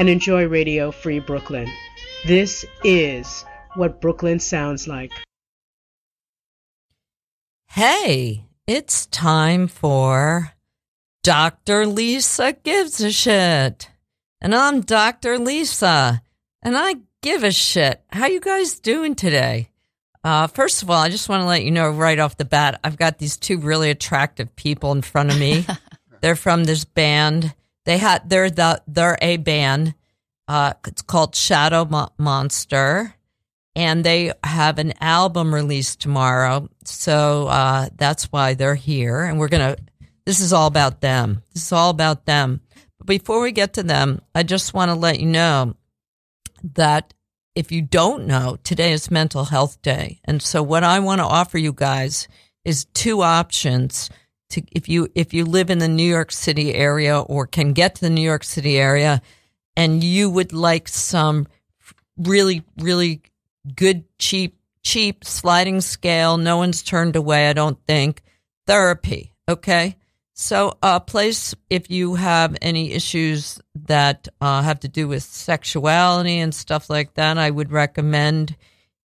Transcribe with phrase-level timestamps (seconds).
[0.00, 1.70] and enjoy Radio Free Brooklyn.
[2.26, 3.44] This is
[3.74, 5.12] what Brooklyn sounds like.
[7.68, 10.54] Hey, it's time for
[11.22, 11.86] Dr.
[11.86, 13.90] Lisa Gives a Shit.
[14.40, 15.38] And I'm Dr.
[15.38, 16.22] Lisa,
[16.62, 18.02] and I give a shit.
[18.08, 19.68] How you guys doing today?
[20.24, 22.80] Uh, first of all, I just want to let you know right off the bat,
[22.82, 25.66] I've got these two really attractive people in front of me.
[26.22, 27.54] they're from this band.
[27.84, 29.94] They had they're the they're a band.
[30.50, 33.14] Uh, it's called Shadow Mo- Monster,
[33.76, 36.68] and they have an album released tomorrow.
[36.84, 39.76] So uh, that's why they're here, and we're gonna.
[40.26, 41.44] This is all about them.
[41.54, 42.62] This is all about them.
[42.98, 45.76] But before we get to them, I just want to let you know
[46.74, 47.14] that
[47.54, 50.18] if you don't know, today is Mental Health Day.
[50.24, 52.26] And so what I want to offer you guys
[52.64, 54.10] is two options
[54.48, 57.94] to if you if you live in the New York City area or can get
[57.94, 59.22] to the New York City area
[59.76, 61.46] and you would like some
[62.18, 63.22] really really
[63.74, 68.22] good cheap cheap sliding scale, no one's turned away, I don't think,
[68.66, 69.96] therapy, okay?
[70.32, 75.22] So, a uh, place if you have any issues that uh, have to do with
[75.22, 78.56] sexuality and stuff like that, I would recommend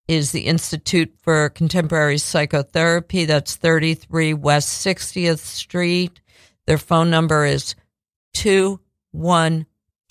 [0.08, 3.25] is the Institute for Contemporary Psychotherapy.
[3.25, 6.21] That's 33 West 60th Street.
[6.67, 7.75] Their phone number is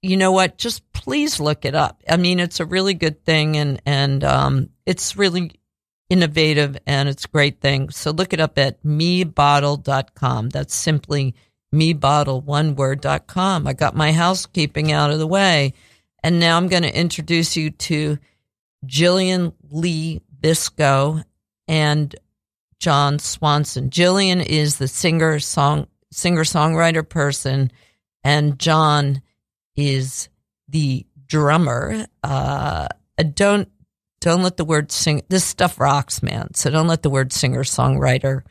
[0.02, 0.58] you know what?
[0.58, 2.02] Just please look it up.
[2.08, 5.52] I mean, it's a really good thing and, and, um, it's really
[6.08, 7.90] innovative and it's a great thing.
[7.90, 10.48] So look it up at mebottle.com.
[10.50, 11.34] That's simply
[11.74, 13.66] mebottle, one word.com.
[13.66, 15.74] I got my housekeeping out of the way.
[16.22, 18.18] And now I'm going to introduce you to
[18.86, 21.22] Jillian Lee Bisco
[21.68, 22.14] and
[22.78, 23.90] John Swanson.
[23.90, 27.70] Jillian is the singer song singer songwriter person,
[28.24, 29.22] and John
[29.76, 30.28] is
[30.68, 32.06] the drummer.
[32.22, 32.88] Uh,
[33.34, 33.68] don't
[34.20, 35.22] don't let the word sing.
[35.28, 36.54] This stuff rocks, man.
[36.54, 38.42] So don't let the word singer songwriter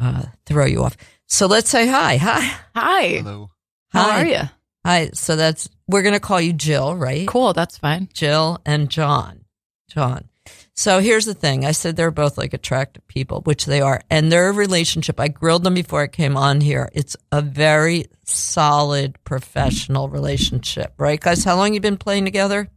[0.00, 0.96] uh, throw you off.
[1.32, 2.18] So let's say hi.
[2.18, 2.40] Hi.
[2.76, 3.06] Hi.
[3.06, 3.48] Hello.
[3.88, 4.20] How Hi.
[4.20, 4.40] are you?
[4.84, 5.10] Hi.
[5.14, 7.26] So that's we're gonna call you Jill, right?
[7.26, 7.54] Cool.
[7.54, 8.10] That's fine.
[8.12, 9.46] Jill and John.
[9.88, 10.28] John.
[10.74, 11.64] So here's the thing.
[11.64, 14.02] I said they're both like attractive people, which they are.
[14.10, 16.90] And their relationship, I grilled them before I came on here.
[16.92, 21.18] It's a very solid professional relationship, right?
[21.18, 22.68] Guys, how long you been playing together?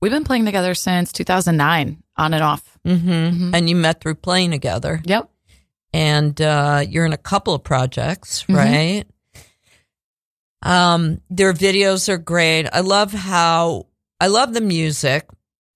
[0.00, 2.78] We've been playing together since 2009, on and off.
[2.86, 3.10] Mm-hmm.
[3.10, 3.54] Mhm.
[3.54, 5.00] And you met through playing together.
[5.04, 5.30] Yep.
[5.92, 8.56] And uh, you're in a couple of projects, Mhm.
[8.56, 9.04] right?
[10.62, 12.68] Um, their videos are great.
[12.72, 13.86] I love how
[14.20, 15.28] I love the music.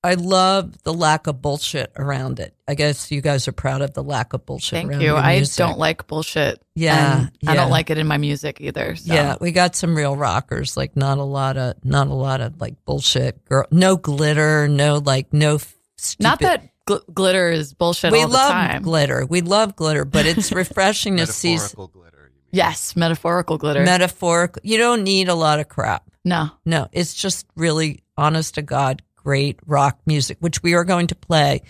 [0.04, 2.54] I love the lack of bullshit around it.
[2.68, 5.16] I guess you guys are proud of the lack of bullshit Thank you.
[5.16, 6.62] I don't like bullshit.
[6.76, 8.94] Yeah, and I don't like it in my music either.
[8.94, 9.12] So.
[9.12, 10.76] Yeah, we got some real rockers.
[10.76, 13.44] Like not a lot of not a lot of like bullshit.
[13.46, 14.68] Girl, no glitter.
[14.68, 15.58] No like no.
[15.98, 16.22] Stupid.
[16.22, 18.82] Not that gl- glitter is bullshit we all the love time.
[18.82, 19.26] glitter.
[19.26, 22.30] We love glitter, but it's refreshing to see Metaphorical glitter.
[22.32, 22.48] You mean.
[22.52, 23.84] yes, metaphorical glitter.
[23.84, 24.60] metaphorical.
[24.64, 26.04] You don't need a lot of crap.
[26.24, 26.50] no.
[26.64, 31.14] No, it's just really honest to God, great rock music, which we are going to
[31.14, 31.62] play.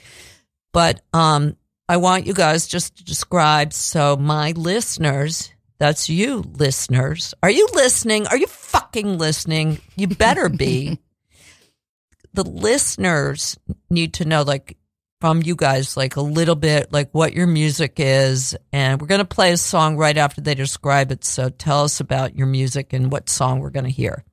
[0.73, 1.57] But um,
[1.89, 7.35] I want you guys just to describe so my listeners, that's you listeners.
[7.43, 8.27] Are you listening?
[8.29, 9.79] Are you fucking listening?
[9.97, 10.99] You better be.
[12.35, 13.57] the listeners
[13.89, 14.77] need to know like
[15.21, 19.19] from you guys like a little bit like what your music is and we're going
[19.21, 22.93] to play a song right after they describe it so tell us about your music
[22.93, 24.25] and what song we're going to hear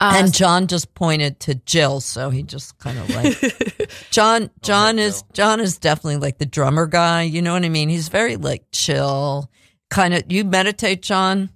[0.00, 4.98] Uh, and john just pointed to jill so he just kind of like john john
[4.98, 5.28] ahead, is Jill.
[5.34, 8.64] john is definitely like the drummer guy you know what i mean he's very like
[8.72, 9.50] chill
[9.90, 11.50] kind of you meditate john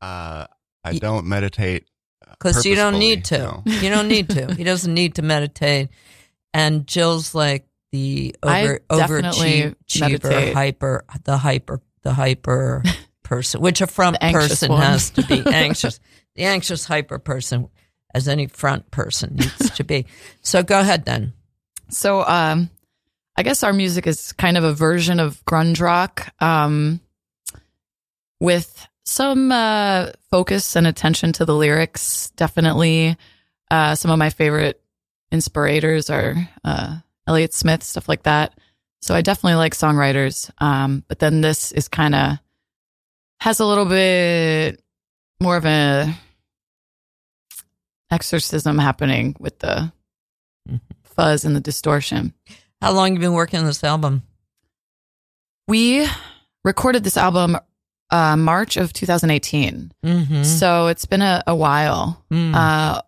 [0.00, 0.46] Uh,
[0.84, 1.86] I Y- don't meditate
[2.30, 3.38] because you don't need to.
[3.38, 3.62] no.
[3.66, 4.54] You don't need to.
[4.54, 5.88] He doesn't need to meditate.
[6.52, 10.54] And Jill's like the over definitely overachiever, meditate.
[10.54, 12.82] hyper, the hyper, the hyper
[13.22, 14.82] person, which a front person one.
[14.82, 16.00] has to be anxious.
[16.34, 17.68] the anxious hyper person,
[18.14, 20.06] as any front person needs to be.
[20.42, 21.32] So go ahead then.
[21.88, 22.70] So, um,
[23.36, 27.00] I guess our music is kind of a version of grunge rock, um,
[28.40, 32.30] with some uh, focus and attention to the lyrics.
[32.36, 33.16] Definitely,
[33.70, 34.80] uh, some of my favorite
[35.30, 36.34] inspirators are
[36.64, 36.96] uh,
[37.26, 38.54] Elliott Smith, stuff like that.
[39.02, 40.50] So I definitely like songwriters.
[40.58, 42.38] Um, but then this is kind of
[43.40, 44.82] has a little bit
[45.40, 46.14] more of a
[48.10, 49.92] exorcism happening with the
[50.68, 50.80] Mhm.
[51.04, 52.32] fuzz and the distortion.
[52.80, 54.22] How long you been working on this album?
[55.68, 56.06] We
[56.64, 57.58] recorded this album
[58.10, 59.90] uh, March of 2018.
[60.04, 60.42] Mm-hmm.
[60.44, 62.24] So it's been a, a while.
[62.30, 62.54] Mm.
[62.54, 63.02] Uh,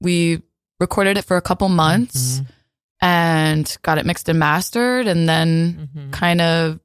[0.00, 0.42] we
[0.78, 2.46] recorded it for a couple months Mhm.
[3.04, 6.12] And got it mixed and mastered and then Mhm.
[6.12, 6.80] kind of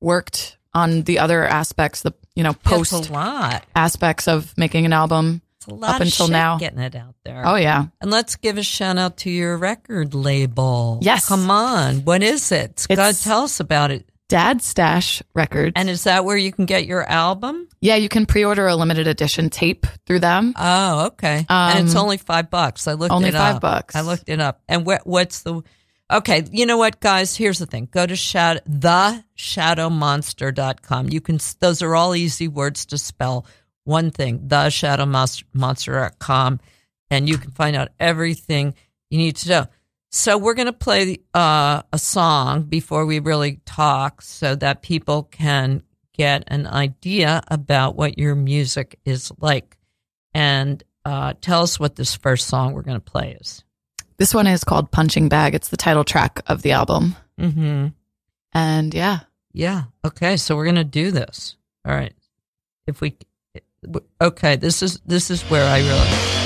[0.00, 3.64] worked on the other aspects, the, you know, post a lot.
[3.74, 5.42] aspects of making an album.
[5.68, 6.56] A lot Up of until now.
[6.58, 7.42] getting it out there.
[7.46, 7.86] Oh, yeah.
[8.00, 10.98] And let's give a shout out to your record label.
[11.02, 11.28] Yes.
[11.28, 11.96] Come on.
[12.04, 12.86] What is it?
[12.88, 14.08] God, tell us about it.
[14.30, 15.72] Dad Stash Records.
[15.76, 17.66] And is that where you can get your album?
[17.82, 20.54] yeah, you can pre order a limited edition tape through them.
[20.56, 21.44] Oh, okay.
[21.48, 22.86] and it's Um, only five bucks.
[22.86, 23.62] I looked only it five up.
[23.62, 23.94] bucks.
[23.96, 24.62] I looked it up.
[24.68, 25.62] And wh- what's the.
[26.12, 27.36] Okay, you know what, guys?
[27.36, 27.88] Here's the thing.
[27.90, 31.08] Go to shadow, theshadowmonster.com.
[31.10, 33.46] You can, those are all easy words to spell.
[33.84, 36.60] One thing, theshadowmonster.com.
[37.10, 38.74] And you can find out everything
[39.10, 39.66] you need to know.
[40.10, 45.22] So we're going to play uh, a song before we really talk so that people
[45.22, 49.78] can get an idea about what your music is like.
[50.34, 53.64] And uh, tell us what this first song we're going to play is.
[54.16, 55.54] This one is called Punching Bag.
[55.54, 57.14] It's the title track of the album.
[57.38, 57.86] Mm-hmm.
[58.52, 59.20] And yeah,
[59.52, 59.84] Yeah.
[60.04, 60.36] Okay.
[60.36, 61.56] So we're going to do this.
[61.86, 62.14] All right.
[62.86, 63.16] If we,
[64.20, 66.39] okay, this is, this is where I really,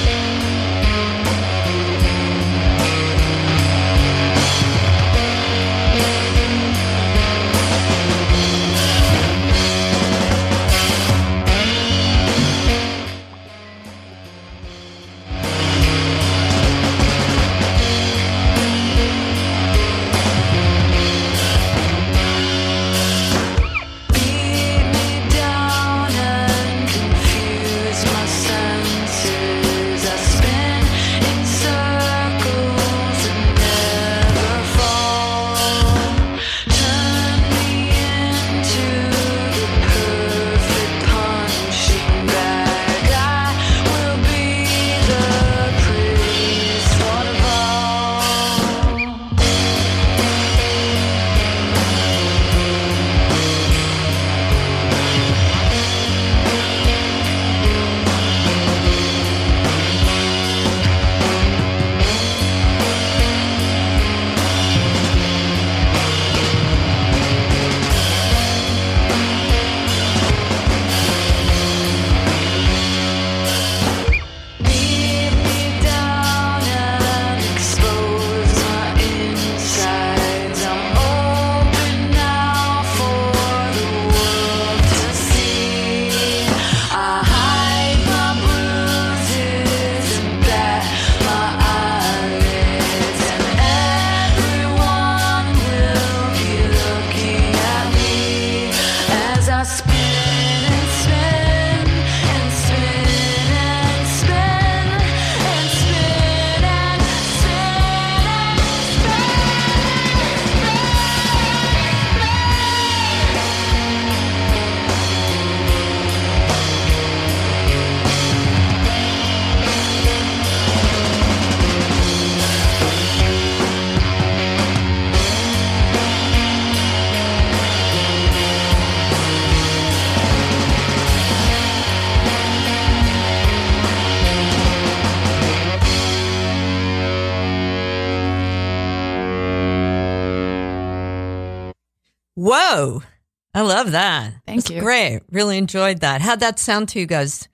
[145.34, 146.22] Really enjoyed that.
[146.22, 147.48] How'd that sound to you guys?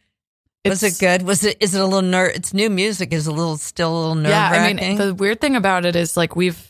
[0.64, 1.22] Was It's- it good?
[1.26, 1.56] Was it?
[1.60, 2.32] Is it a little nerve?
[2.34, 3.12] It's new music.
[3.12, 4.76] Is a little still a little nerve Yeah, I wracking?
[4.76, 6.60] mean, the weird thing about it is like we've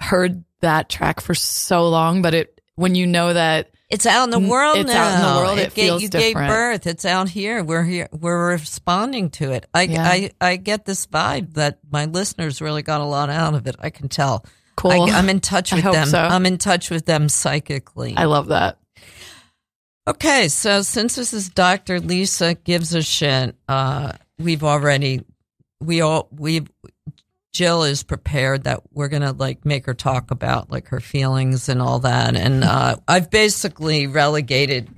[0.00, 4.30] heard that track for so long, but it when you know that it's out in
[4.30, 5.02] the world it's now.
[5.02, 6.86] out in the world, it ga- feels you gave birth.
[6.86, 7.64] It's out here.
[7.64, 8.08] We're here.
[8.12, 9.64] We're responding to it.
[9.72, 10.04] I, Yeah.
[10.06, 13.76] I, I get this vibe that my listeners really got a lot out of it.
[13.80, 14.44] I can tell.
[14.76, 14.90] cool.
[14.92, 16.06] I, am in touch with them.
[16.06, 16.18] so.
[16.20, 18.14] I'm in touch with them psychically.
[18.14, 18.76] I love that.
[20.08, 22.00] Okay, so since this is Dr.
[22.00, 25.22] Lisa gives a shit, uh, we've already
[25.80, 26.62] we all we
[27.52, 31.82] Jill is prepared that we're gonna like make her talk about like her feelings and
[31.82, 34.88] all that, and uh, I've basically relegated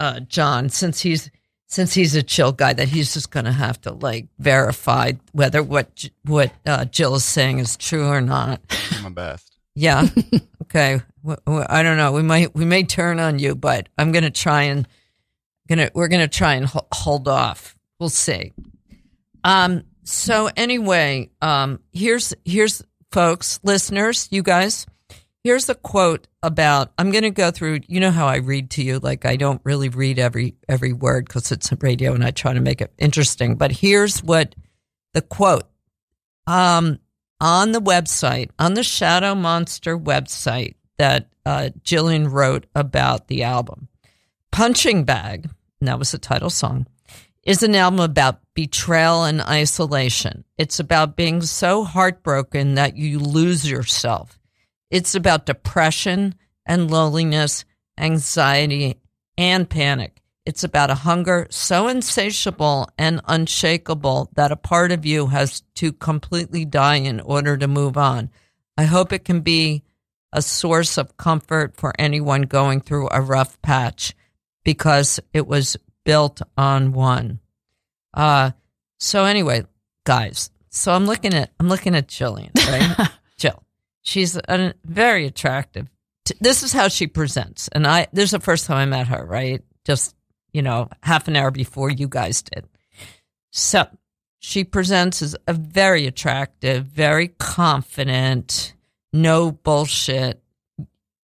[0.00, 1.30] uh, John since he's
[1.66, 6.10] since he's a chill guy that he's just gonna have to like verify whether what
[6.26, 8.60] what uh, Jill is saying is true or not.
[8.68, 9.50] Do my best.
[9.74, 10.08] Yeah.
[10.68, 11.00] okay.
[11.46, 12.12] I don't know.
[12.12, 14.86] We might we may turn on you, but I'm gonna try and
[15.68, 17.76] gonna we're gonna try and hold off.
[17.98, 18.52] We'll see.
[19.44, 19.84] Um.
[20.04, 21.80] So anyway, um.
[21.92, 24.86] Here's here's folks, listeners, you guys.
[25.44, 26.92] Here's a quote about.
[26.98, 27.80] I'm gonna go through.
[27.88, 28.98] You know how I read to you.
[28.98, 32.52] Like I don't really read every every word because it's a radio, and I try
[32.52, 33.56] to make it interesting.
[33.56, 34.54] But here's what
[35.14, 35.64] the quote.
[36.46, 36.98] Um
[37.40, 43.88] on the website, on the Shadow Monster website that uh, Jillian wrote about the album.
[44.50, 45.48] Punching Bag,
[45.80, 46.86] that was the title song,
[47.44, 50.44] is an album about betrayal and isolation.
[50.58, 54.38] It's about being so heartbroken that you lose yourself.
[54.90, 56.34] It's about depression
[56.66, 57.64] and loneliness,
[57.96, 59.00] anxiety,
[59.36, 60.20] and panic.
[60.48, 65.92] It's about a hunger so insatiable and unshakable that a part of you has to
[65.92, 68.30] completely die in order to move on.
[68.74, 69.82] I hope it can be
[70.32, 74.14] a source of comfort for anyone going through a rough patch
[74.64, 75.76] because it was
[76.06, 77.40] built on one.
[78.14, 78.52] Uh,
[78.98, 79.66] so anyway,
[80.04, 83.10] guys, so I'm looking at, I'm looking at Jillian, right?
[83.36, 83.62] Jill.
[84.00, 85.90] She's a very attractive.
[86.40, 87.68] This is how she presents.
[87.68, 89.62] And I, this is the first time I met her, right?
[89.84, 90.14] Just,
[90.52, 92.66] you know, half an hour before you guys did.
[93.50, 93.86] So
[94.38, 98.74] she presents as a very attractive, very confident,
[99.12, 100.42] no bullshit,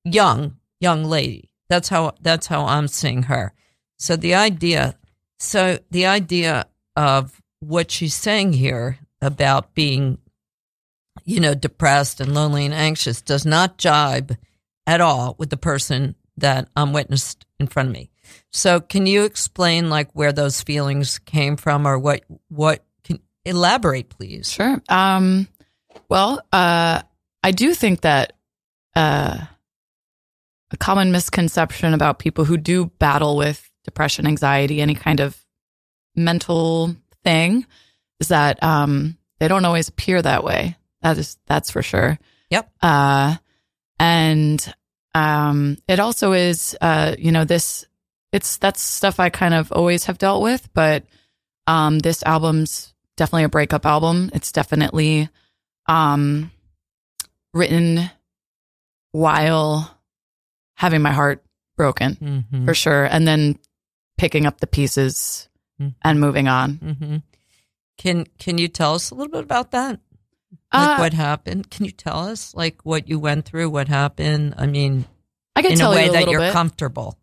[0.05, 1.51] young, young lady.
[1.69, 3.53] That's how, that's how I'm seeing her.
[3.99, 4.97] So the idea,
[5.39, 6.67] so the idea
[6.97, 10.19] of what she's saying here about being,
[11.25, 14.37] you know, depressed and lonely and anxious does not jibe
[14.87, 18.11] at all with the person that I'm witnessed in front of me.
[18.51, 24.09] So can you explain like where those feelings came from or what, what can elaborate
[24.09, 24.51] please?
[24.51, 24.83] Sure.
[24.89, 25.49] Um,
[26.09, 27.03] well, uh,
[27.43, 28.35] I do think that
[28.97, 29.39] uh,
[30.71, 35.37] a common misconception about people who do battle with depression, anxiety, any kind of
[36.17, 37.67] mental thing
[38.21, 40.77] is that um, they don't always appear that way.
[41.03, 42.19] That is that's for sure.
[42.51, 42.71] Yep.
[42.81, 43.37] Uh,
[43.99, 44.75] and
[45.15, 47.87] um, it also is, uh, you know, this.
[48.35, 51.05] It's that's stuff I kind of always have dealt with, but
[51.69, 54.31] um, this album's definitely a breakup album.
[54.35, 55.29] It's definitely
[55.87, 56.51] um,
[57.53, 58.11] written
[59.13, 59.91] while
[60.75, 61.45] having my heart
[61.77, 62.65] broken Mm-hmm.
[62.67, 63.59] for sure, and then
[64.19, 65.49] picking up the pieces
[65.81, 65.95] Mhm.
[66.03, 66.79] and moving on.
[66.79, 67.17] Mm-hmm.
[67.99, 70.01] Can Can you tell us a little bit about that?
[70.73, 71.71] Like Uh, what happened?
[71.71, 73.71] Can you tell us like what you went through?
[73.71, 74.55] What happened?
[74.59, 75.07] I mean,
[75.57, 76.53] I can in a tell way you a that you're bit.
[76.53, 77.19] comfortable.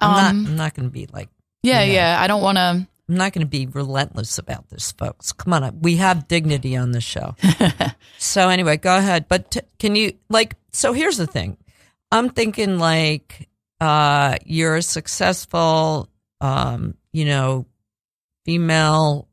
[0.00, 0.50] I'm Um, not.
[0.50, 1.28] I'm not going to be like.
[1.62, 1.92] yeah, know.
[1.92, 2.16] yeah.
[2.20, 2.86] I don't want to.
[3.08, 5.32] I'm not going to be relentless about this, folks.
[5.32, 7.34] Come on, we have dignity on the show.
[8.18, 9.26] so anyway, go ahead.
[9.28, 10.54] But t- can you like?
[10.72, 11.56] So here's the thing.
[12.12, 13.48] I'm thinking like
[13.80, 16.08] uh, you're a successful,
[16.40, 17.66] um, you know,
[18.44, 19.26] female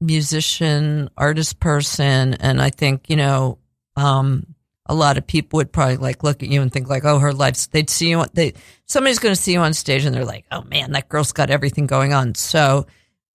[0.00, 3.58] musician, artist person, and I think you know,
[3.96, 4.53] um,
[4.86, 7.32] a lot of people would probably like look at you and think like, oh, her
[7.32, 7.66] life's.
[7.68, 8.18] They'd see you.
[8.20, 8.52] on- They
[8.86, 11.50] somebody's going to see you on stage and they're like, oh man, that girl's got
[11.50, 12.34] everything going on.
[12.34, 12.86] So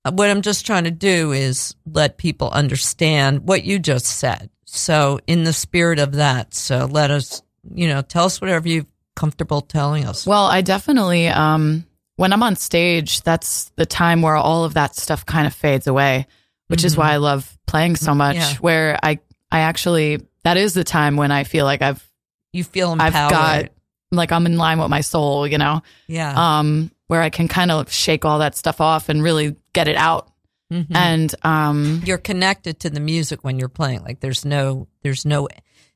[0.06, 4.50] uh, what I'm just trying to do is let people understand what you just said.
[4.66, 7.42] So in the spirit of that, so let us,
[7.74, 10.28] you know, tell us whatever you're comfortable telling us.
[10.28, 11.86] Well, I definitely, um,
[12.18, 15.88] when I'm on stage, that's the time where all of that stuff kind of fades
[15.88, 16.28] away,
[16.68, 17.00] which is Mhm.
[17.00, 18.36] why I love playing so much.
[18.36, 18.54] Yeah.
[18.58, 19.20] Where I,
[19.52, 22.06] I actually, that is the time when I feel like I've,
[22.54, 23.16] you feel empowered.
[23.16, 23.72] I've got,
[24.12, 26.34] like I'm in line with my soul, you know, yeah.
[26.60, 29.96] um, where I can kind of shake all that stuff off and really get it
[29.98, 30.32] out.
[30.72, 30.88] Mhm.
[30.96, 34.02] And, um, you're connected to the music when you're playing.
[34.04, 35.48] Like there's no, there's no,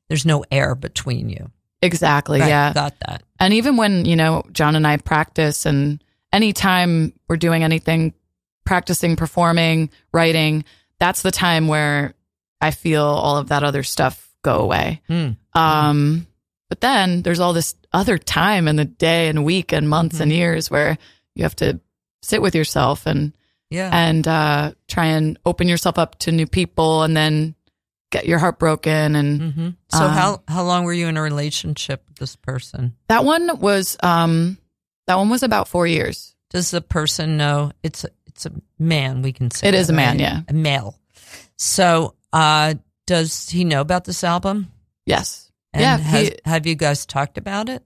[0.09, 1.51] there's no air between you.
[1.81, 2.39] exactly.
[2.39, 2.73] Right, Yeah.
[2.73, 3.23] got that.
[3.39, 8.13] And even when, you know, John and I practice and anytime we're doing anything,
[8.65, 10.63] practicing, performing, writing,
[10.99, 12.13] that's the time where
[12.61, 15.01] I feel all of that other stuff go away.
[15.09, 15.37] Mm.
[15.53, 16.27] Um,
[16.69, 20.31] but then there's all this other time in the day and week and months and
[20.31, 20.35] Mhm.
[20.35, 20.97] years where
[21.35, 21.79] you have to
[22.21, 23.33] sit with yourself and
[23.69, 23.89] Yeah.
[23.91, 27.55] and uh, try and open yourself up to new people and then
[28.11, 31.21] get your heart broken and hmm So Uh, how how long were you in a
[31.21, 32.93] relationship with this person?
[33.07, 34.57] that one was um
[35.07, 39.21] that one was about four years Does the person know it's a, it's a man?
[39.23, 40.19] We can say It is that, a man, right?
[40.21, 40.41] yeah.
[40.47, 40.99] a male.
[41.57, 42.75] So, uh,
[43.07, 44.71] does he know about this album?
[45.05, 47.83] yes And yeah has, he- have you guys talked about it?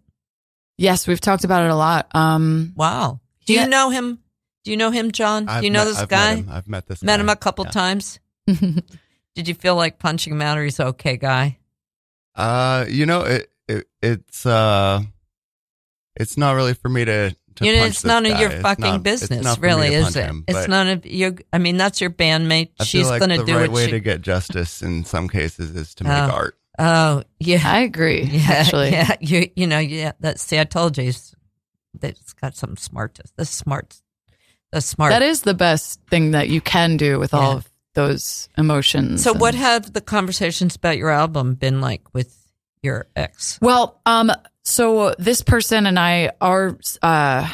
[0.77, 3.19] yes we've talked about it a lot um Wow.
[3.45, 3.63] Do Yeah.
[3.63, 4.19] you know him?
[4.65, 5.47] Do you know him, John?
[5.47, 6.36] I've Do you know met- this I've guy?
[6.41, 6.53] Met.
[6.53, 7.00] I've met this.
[7.00, 7.05] Guy.
[7.05, 7.21] Met guy.
[7.21, 7.71] him a couple Yeah.
[7.71, 8.19] times.
[9.36, 11.57] Did you feel like punching him out, or he's a okay guy?
[12.36, 15.01] Uh, you know, it, it it's uh,
[16.17, 17.36] it's not really for me to.
[17.57, 19.59] To you know, punch it's this none of your It's fucking not- it's business, not
[19.61, 20.25] really, is punch it?
[20.25, 21.35] him, it's none of your.
[21.53, 22.69] I mean, that's your bandmate.
[22.79, 23.91] I She's feel like going to the do right what way she.
[23.91, 26.29] to get justice in some cases is to make Oh.
[26.31, 26.57] art.
[26.79, 27.61] oh, yeah.
[27.65, 30.13] i agree Yeah, actually yeah, you you know, yeah.
[30.19, 31.11] That see, I told you,
[32.01, 33.19] it's got some smart.
[33.35, 33.99] The smart,
[34.71, 35.11] the smart.
[35.11, 39.31] that is the best thing that you can do with all of those emotions so,
[39.31, 42.35] and- what have the conversations about your album been like with
[42.83, 43.57] your ex?
[43.59, 44.31] Well, um,
[44.67, 47.49] so this person and I are, uh,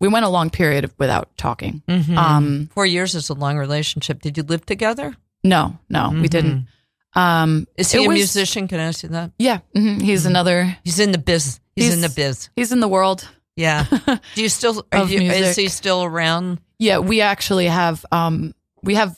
[0.00, 1.82] we went a long period of, without talking.
[1.88, 2.16] Mhm.
[2.16, 4.20] Um, Four years is a long relationship.
[4.20, 5.14] Did you live together?
[5.44, 6.30] no, no, we Mhm.
[6.30, 6.66] didn't.
[7.14, 8.66] Um, Is he a was- musician?
[8.68, 9.30] Can I ask you that?
[9.38, 10.76] Yeah, mhm, he's another.
[10.84, 11.60] He's in the biz.
[11.76, 12.50] He's, He's- in the biz.
[12.56, 13.28] He's in the world.
[13.54, 13.86] Yeah.
[14.34, 14.84] Do you still?
[14.92, 16.58] Are you, is he still around?
[16.78, 18.52] Yeah, we actually have, um,
[18.82, 19.16] we have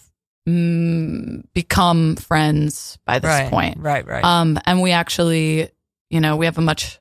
[0.48, 3.50] mm, become friends by this right.
[3.50, 3.78] point.
[3.78, 4.06] Right.
[4.06, 4.22] Right.
[4.24, 5.70] Um, and we actually,
[6.11, 7.00] you know, we have a much,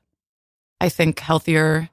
[0.80, 1.88] I think, healthier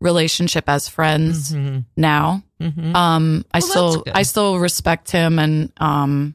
[0.00, 1.84] relationship as friends Mhm.
[1.96, 2.42] now.
[2.60, 2.94] Mhm.
[2.94, 4.04] Um, I Well, still.
[4.14, 6.34] I still respect him and um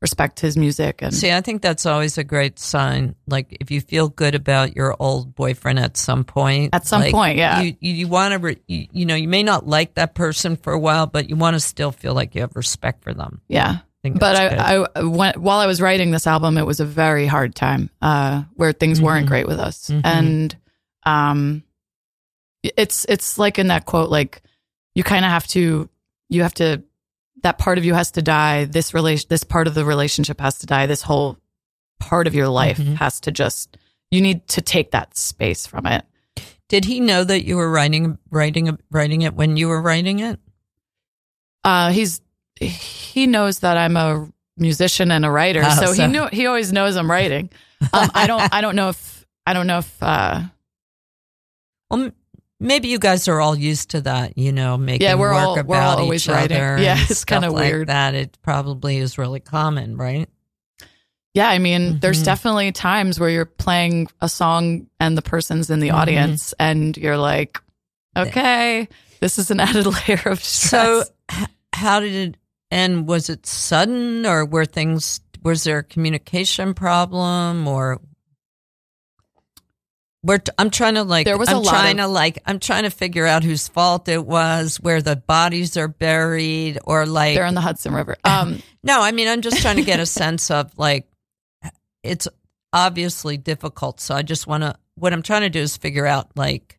[0.00, 3.14] respect his music and See, I think that's always a great sign.
[3.26, 7.12] Like if you feel good about your old boyfriend at some point, At some like,
[7.12, 7.60] point, yeah.
[7.60, 10.56] you you, you want to, re- you, you know, you may not like that person
[10.56, 13.40] for a while, but you want to still feel like you have respect for them.
[13.48, 13.78] yeah.
[14.02, 14.34] I But.
[14.34, 17.90] I, I went, while I was writing this album, it was a very hard time
[18.00, 19.28] uh, where things weren't Mhm.
[19.28, 20.00] great with us, Mhm.
[20.04, 20.56] and
[21.04, 21.62] um,
[22.62, 24.42] it's it's like in that quote, like
[24.94, 25.88] you kind of have to
[26.28, 26.82] you have to
[27.42, 28.64] that part of you has to die.
[28.66, 30.86] This relation, this part of the relationship has to die.
[30.86, 31.38] This whole
[31.98, 32.96] part of your life Mhm.
[32.96, 33.76] has to just
[34.10, 36.04] you need to take that space from it.
[36.68, 40.38] Did he know that you were writing writing writing it when you were writing it?
[41.64, 42.20] Uh, he's
[42.60, 46.46] he knows that I'm a musician and a writer, Oh, so, so- he knew he
[46.46, 47.50] always knows I'm writing.
[47.94, 50.42] Um, I don't I don't know if I don't know if uh,
[51.90, 52.10] Well,
[52.60, 55.54] maybe you guys are all used to that, you know, making Yeah, we're work all-
[55.64, 56.56] we're all about always each writing.
[56.56, 56.78] other.
[56.82, 57.88] Yeah, it's kinda like weird.
[57.88, 60.28] That it probably is really common, right?
[61.34, 61.48] yeah.
[61.48, 62.24] I mean, there's Mhm.
[62.24, 65.94] definitely times where you're playing a song and the person's in the Mhm.
[65.94, 67.60] audience, and you're like,
[68.16, 68.88] okay,
[69.20, 70.70] this is an added layer of stress.
[70.70, 72.36] So, h- how did it
[72.72, 73.06] end?
[73.06, 75.20] Was it sudden, or were things?
[75.42, 78.00] Was there a communication problem, or?
[80.22, 81.24] We're t- I'm trying to like.
[81.24, 82.42] There was I'm trying of- to like.
[82.46, 87.06] I'm trying to figure out whose fault it was, where the bodies are buried, or
[87.06, 87.34] like.
[87.36, 88.16] they're in the Hudson River.
[88.24, 91.06] Um, no, I mean I'm just trying to get a sense of like.
[92.02, 92.28] It's
[92.72, 94.74] obviously difficult, so I just want to.
[94.96, 96.78] What I'm trying to do is figure out like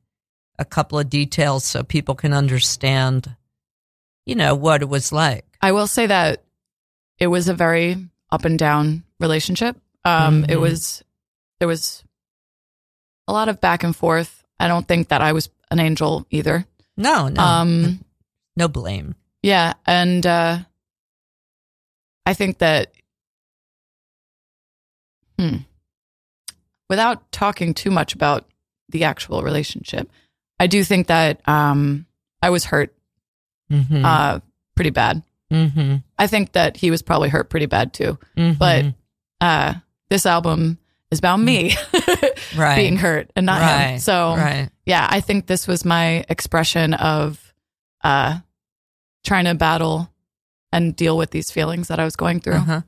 [0.59, 3.35] a couple of details so people can understand,
[4.27, 5.45] you know, what it was like.
[5.61, 6.43] I will say that
[7.19, 7.97] it was a very
[8.31, 9.75] up and down relationship.
[10.05, 10.61] Um, It Mhm.
[10.61, 11.03] was
[11.59, 12.03] there was
[13.31, 14.43] a lot of back and forth.
[14.59, 16.65] I don't think that I was an angel either.
[16.97, 18.03] No, no, Um,
[18.57, 19.15] no blame.
[19.41, 20.59] yeah, and uh,
[22.25, 22.91] I think that
[25.39, 25.57] hmm,
[26.89, 28.47] without talking too much about
[28.89, 30.09] the actual relationship,
[30.59, 32.05] I do think that um,
[32.41, 32.93] I was hurt
[33.71, 34.03] Mm-hmm.
[34.03, 34.39] uh,
[34.75, 35.23] pretty bad.
[35.49, 35.95] mm-hmm.
[36.19, 38.19] I think that he was probably hurt pretty bad too.
[38.35, 38.87] But
[39.39, 39.75] uh,
[40.09, 40.77] this album
[41.11, 42.57] is about me Mm.
[42.57, 43.99] right, being hurt and not right, him.
[43.99, 44.69] So right.
[44.85, 47.53] yeah, I think this was my expression of
[48.03, 48.39] uh,
[49.23, 50.09] trying to battle
[50.71, 52.55] and deal with these feelings that I was going through.
[52.55, 52.81] Uh-huh.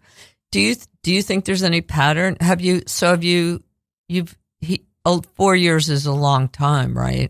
[0.51, 2.37] Do you do you think there's any pattern?
[2.39, 2.83] Have you?
[2.87, 3.63] So have you?
[4.07, 4.85] You've he.
[5.05, 7.29] Oh, four years is a long time, right?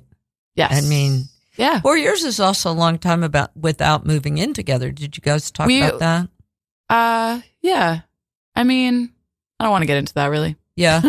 [0.56, 1.24] Yes, I mean,
[1.58, 4.92] yeah, four years is also a long time about without moving in together.
[4.92, 6.28] Did you guys talk We- about that?
[6.90, 8.02] uh, yeah.
[8.56, 9.12] I mean,
[9.60, 10.56] I don't want to get into that really.
[10.76, 11.02] Yeah.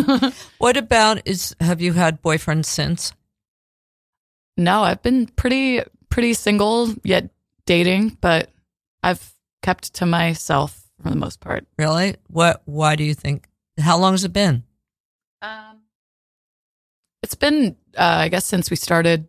[0.59, 3.12] what about is have you had boyfriends since?
[4.57, 7.31] No, I've been pretty pretty single yet
[7.66, 8.50] dating, but
[9.03, 11.66] I've kept to myself for the most part.
[11.79, 12.16] Really?
[12.29, 13.48] What why do you think
[13.79, 14.64] how long has it been?
[15.42, 15.81] Um,
[17.22, 19.29] it's been, uh, I guess, since we started.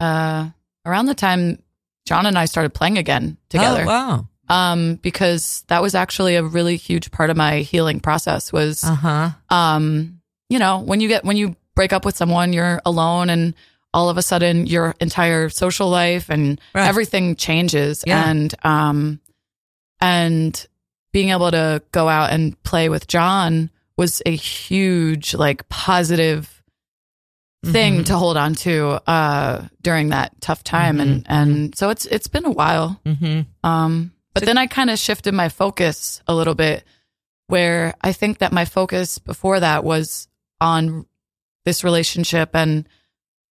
[0.00, 0.50] Uh,
[0.86, 1.60] around the time
[2.06, 3.82] John and I started playing again together.
[3.82, 4.28] Oh, wow.
[4.48, 8.52] Um, because that was actually a really huge part of my healing process.
[8.52, 9.30] Was Uh-huh.
[9.50, 13.54] um, you know, when you get when you break up with someone, you're alone, and
[13.94, 16.88] all of a sudden your entire social life and Right.
[16.88, 18.28] everything changes, Yeah.
[18.28, 19.20] and um,
[20.00, 20.66] and
[21.12, 26.62] being able to go out and play with John was a huge like positive
[27.64, 28.06] thing Mhm.
[28.06, 32.44] to hold on to uh during that tough time and and so it's it's been
[32.44, 33.46] a while Mhm.
[33.64, 36.84] um but then I kind of shifted my focus a little bit
[37.46, 40.28] where I think that my focus before that was
[40.60, 41.06] on
[41.64, 42.88] this relationship and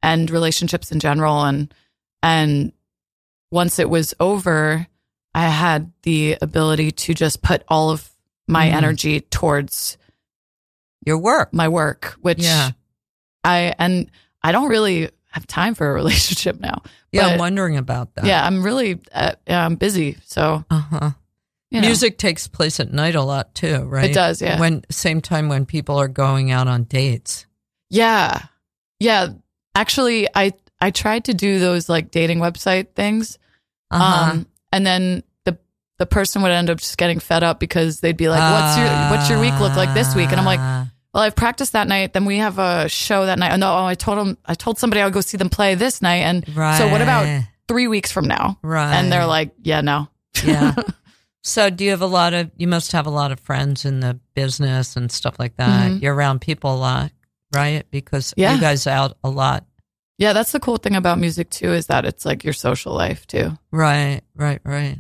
[0.04, 1.74] and relationships in general and
[2.24, 2.72] and
[3.52, 4.88] once it was over
[5.34, 8.10] I had the ability to just put all of
[8.48, 8.74] my Mhm.
[8.74, 9.98] energy towards
[11.06, 11.54] Your work.
[11.54, 12.72] my work which Yeah.
[13.44, 14.10] I and
[14.44, 16.82] I don't really have time for a relationship now
[17.18, 18.26] Yeah, I'm wondering about that.
[18.26, 21.12] yeah I'm really uh, yeah, I'm busy so Uh-huh.
[21.72, 21.88] you know.
[21.88, 24.10] Music takes place at night a lot too, right?
[24.10, 24.60] It does, yeah.
[24.60, 27.46] When same time when people are going out on dates.
[27.90, 28.42] Yeah.
[29.00, 29.30] Yeah.
[29.76, 33.38] Actually, I I tried to do those like dating website things.
[33.92, 34.32] Uh-huh.
[34.32, 35.58] Um and then the
[35.98, 38.90] the person would end up just getting fed up because they'd be like, "What's your
[39.12, 40.88] what's your week look like this week?" And I'm like.
[41.18, 42.14] "Well, I've practiced that night.
[42.14, 43.52] Then we have a show that night.
[43.54, 46.00] Oh, no, oh, I told them I told somebody I'll go see them play this
[46.02, 46.22] night.
[46.30, 46.46] And
[46.78, 48.94] so what about 3 weeks from now?" right?
[48.94, 50.08] And they're like, "Yeah, no."
[50.44, 50.76] yeah.
[51.44, 52.52] So do you have a lot of?
[52.58, 55.92] You must have a lot of friends in the business and stuff like that.
[55.92, 56.02] Mhm.
[56.02, 57.12] You're around people a lot,
[57.56, 57.90] right?
[57.90, 58.56] Because Yeah.
[58.56, 59.64] you guys out a lot,
[60.18, 63.26] Yeah, that's the cool thing about music too is that it's like your social life
[63.28, 63.58] too.
[63.72, 64.22] right?
[64.36, 64.60] Right?
[64.66, 65.00] Right?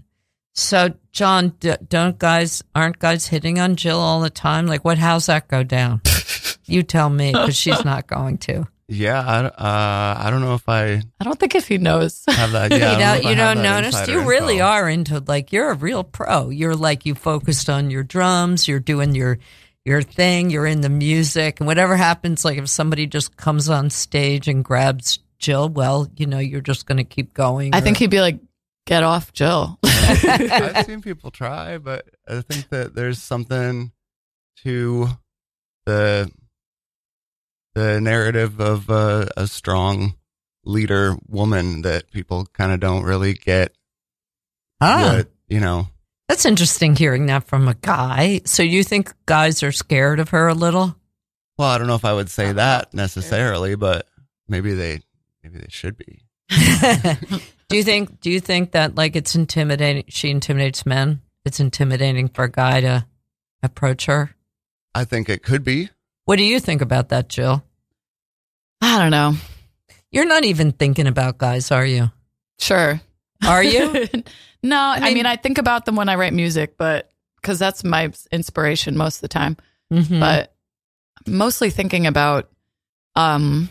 [0.58, 1.54] So, John,
[1.88, 4.65] don't guys aren't guys hitting on Jill all the time?
[4.65, 4.98] Like, what?
[4.98, 6.02] How's that go down?
[6.65, 8.65] you tell me, because she's not going to.
[8.88, 12.24] Yeah, I, uh, I don't know if I I don't think if he knows.
[12.28, 12.72] have that.
[12.78, 14.08] Yeah, you know don't, if I you have don't that notice.
[14.08, 14.65] You really info.
[14.65, 16.50] are into like you're a real pro.
[16.50, 18.67] You're like you focused on your drums.
[18.67, 19.38] You're doing your
[19.86, 20.50] your thing.
[20.50, 24.63] You're in the music, and whatever happens, like if somebody just comes on stage and
[24.63, 27.76] grabs Jill, well, you know, you're just going to keep going.
[27.76, 28.39] I or- think he'd be like,
[28.88, 33.91] "Get off, Jill." I've seen people try, but I think that there's something
[34.63, 35.10] to
[35.86, 36.32] the
[37.76, 40.15] the narrative of uh, a strong
[40.65, 43.73] leader woman that people kind of don't really get.
[44.82, 45.88] ah, What you know?
[46.28, 48.41] that's interesting hearing that from a guy.
[48.45, 50.95] So you think guys are scared of her a little?
[51.58, 54.08] Well, I don't know if I would say that necessarily, but
[54.47, 55.02] maybe they
[55.43, 56.23] maybe they should be.
[56.49, 58.19] Do you think?
[58.21, 60.05] Do you think that like it's intimidating?
[60.07, 61.21] She intimidates men.
[61.45, 63.05] It's intimidating for a guy to
[63.63, 64.31] approach her.
[64.95, 65.89] I think it could be.
[66.25, 67.63] What do you think about that, Jill?
[68.81, 69.36] I don't know.
[70.12, 72.12] You're not even thinking about guys, are you?
[72.60, 72.99] Sure.
[73.45, 74.07] Are you?
[74.63, 77.10] no, I mean- mean, I think about them when I write music, but
[77.41, 79.57] because that's my inspiration most of the time.
[79.91, 80.19] Mhm.
[80.19, 80.53] But
[81.25, 82.49] mostly thinking about
[83.15, 83.69] um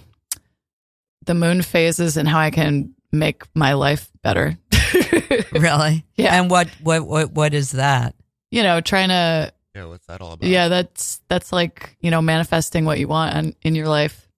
[1.27, 4.57] the moon phases and how I can make my life better.
[5.53, 6.05] really?
[6.17, 6.41] Yeah.
[6.41, 8.15] And what what what what is that?
[8.51, 10.49] you know, trying to Yeah, what's that all about?
[10.49, 14.29] yeah, that's that's like you know manifesting what you want in, in your life.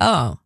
[0.00, 0.38] Oh,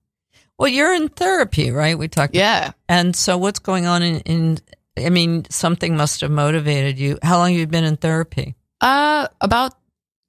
[0.59, 1.97] well, you're in therapy, right?
[1.99, 2.35] We talked.
[2.35, 2.73] Yeah.
[2.89, 4.21] And so, what's going on in?
[4.21, 4.59] in
[4.99, 7.19] I mean, something must have motivated you.
[7.23, 8.55] How long have you been in therapy?
[8.81, 9.75] Uh, about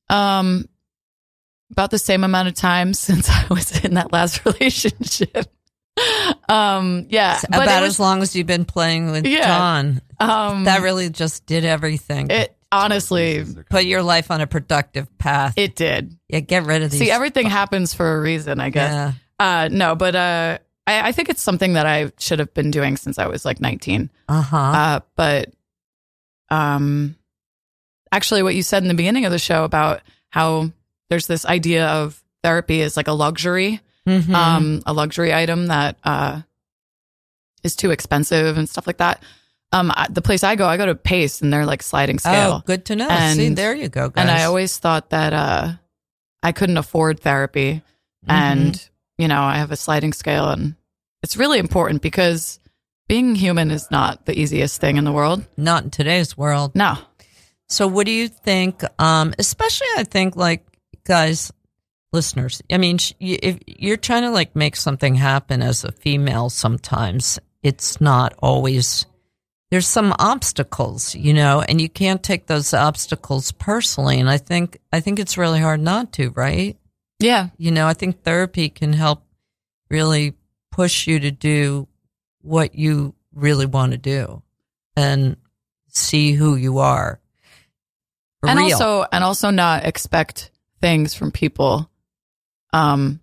[0.10, 0.66] um,
[1.72, 5.48] about the same amount of time since I was in that last relationship.
[6.50, 9.46] um, yeah, but About it as long as you've been playing with Yeah.
[9.46, 10.02] John.
[10.20, 12.30] um, That really just did everything.
[12.30, 15.54] it honestly Put your life on a productive path.
[15.58, 16.18] it did.
[16.30, 17.00] yeah, get rid of these.
[17.02, 18.92] See, everything happens for a reason, I guess.
[18.92, 19.12] Yeah.
[19.40, 22.96] Uh, no, but uh, I, I think it's something that I should have been doing
[22.96, 24.10] since I was like 19.
[24.30, 24.58] Uh huh.
[24.58, 25.50] Uh, but
[26.50, 27.16] um,
[28.12, 30.72] actually, what you said in the beginning of the show about how
[31.10, 34.34] there's this idea of therapy is like a luxury, Mhm.
[34.34, 36.42] um, a luxury item that uh,
[37.64, 39.22] is too expensive and stuff like that.
[39.72, 42.52] Um, I, the place I go, I go to Pace, and they're like sliding scale.
[42.60, 43.08] Oh, good to know.
[43.10, 44.22] And- See, there you go, guys.
[44.22, 45.74] and I always thought that uh,
[46.44, 47.82] I couldn't afford therapy,
[48.28, 48.32] Mm-hmm.
[48.32, 50.76] and you know, I have a sliding scale, and
[51.24, 52.60] it's really important because
[53.08, 55.44] being human is not the easiest thing in the world.
[55.58, 56.76] not in today's world.
[56.76, 56.98] No,
[57.70, 58.84] So, what do you think?
[59.00, 60.66] Um, especially, I think, like
[61.06, 61.52] guys,
[62.14, 62.62] listeners.
[62.72, 68.02] I mean, if you're trying to like make something happen as a female, sometimes it's
[68.02, 69.06] not always.
[69.70, 74.20] There's some obstacles, you know, and you can't take those obstacles personally.
[74.20, 76.78] And I think, I think it's really hard not to, right?
[77.20, 77.50] Yeah.
[77.58, 79.24] You know, I think therapy can help
[79.90, 80.34] really
[80.72, 81.88] push you to do
[82.42, 84.42] what you really want to do
[84.98, 85.38] and
[85.88, 87.22] see who you are.
[88.44, 88.74] And real.
[88.74, 91.91] also and also not expect things from people
[92.74, 93.20] um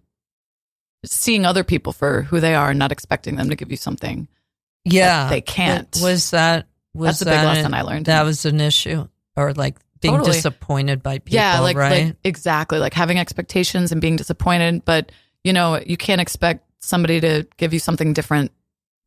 [1.05, 4.29] seeing other people for who they are and not expecting them to give you something
[4.85, 5.89] yeah, they can't.
[6.01, 8.07] Was that was That's a big lesson an- I learned.
[8.07, 9.07] That was an issue,
[9.37, 10.33] or like being Totally.
[10.33, 11.35] disappointed by people.
[11.35, 12.07] yeah like, right.
[12.07, 15.11] like exactly like having expectations and being disappointed but
[15.45, 18.51] you know you can't expect somebody to give you something different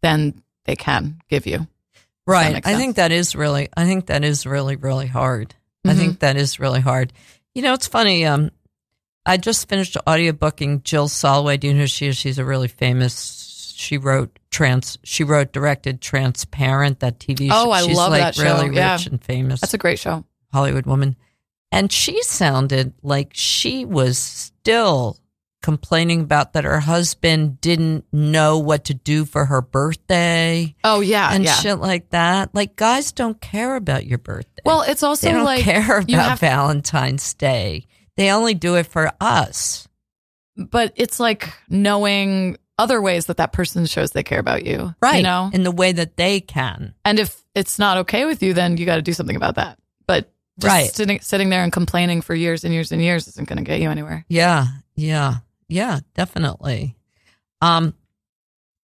[0.01, 1.65] than they can give you
[2.27, 2.61] Right.
[2.65, 5.55] I think that is really, I think that is really, really hard.
[5.83, 5.97] I Mhm.
[5.97, 7.11] think that is really hard.
[7.55, 8.25] You know, it's funny.
[8.25, 8.51] Um,
[9.25, 11.59] I just finished audiobooking Jill Soloway.
[11.59, 12.17] Do you know who she is?
[12.17, 17.53] She's a really famous, she wrote trans, she wrote, directed Transparent, that TV show.
[17.67, 18.43] Oh, I She's love like that show.
[18.43, 18.93] really Yeah.
[18.93, 19.61] rich and famous.
[19.61, 21.15] that's a great show Hollywood woman.
[21.71, 25.17] And she sounded like she was still
[25.61, 31.29] complaining about that her husband didn't know what to do for her birthday oh yeah
[31.31, 32.49] and yeah shit like that.
[32.55, 34.63] Like guys don't care about your birthday.
[34.65, 37.85] well it's also they don't like care about you have Valentine's Day.
[38.17, 39.87] They only do it for us.
[40.57, 45.17] but it's like knowing other ways that that person shows they care about you Right.
[45.17, 46.93] you know In the way that they can.
[47.05, 49.77] and if it's not okay with you then you got to do something about that
[50.07, 50.93] but just Right.
[50.93, 53.79] sitting, sitting there and complaining for years and years and years isn't going to get
[53.81, 54.67] you anywhere Yeah.
[54.95, 55.35] Yeah.
[55.69, 56.95] Yeah, definitely.
[57.61, 57.93] Um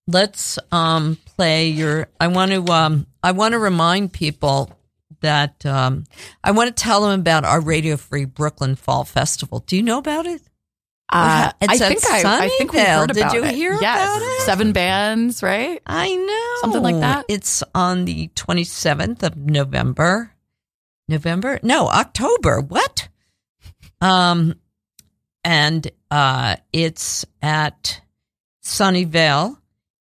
[0.06, 4.70] let's um play your I want to um I want to remind people
[5.20, 6.04] that um
[6.42, 9.60] I want to tell them about our Radio Free Brooklyn Fall Festival.
[9.66, 10.42] Do you know about it?
[11.10, 13.54] Uh, I think I, I think we heard Did about you it.
[13.54, 13.80] hear yes.
[13.80, 14.40] about it?
[14.42, 15.80] Seven bands, right?
[15.86, 16.60] I know.
[16.60, 17.24] Something like that?
[17.28, 20.34] It's on the 27th of November.
[21.08, 21.60] November?
[21.62, 22.60] No, October.
[22.60, 23.08] What?
[24.02, 24.54] Um
[25.44, 28.02] and uh it's at
[28.62, 29.56] Sunnyvale.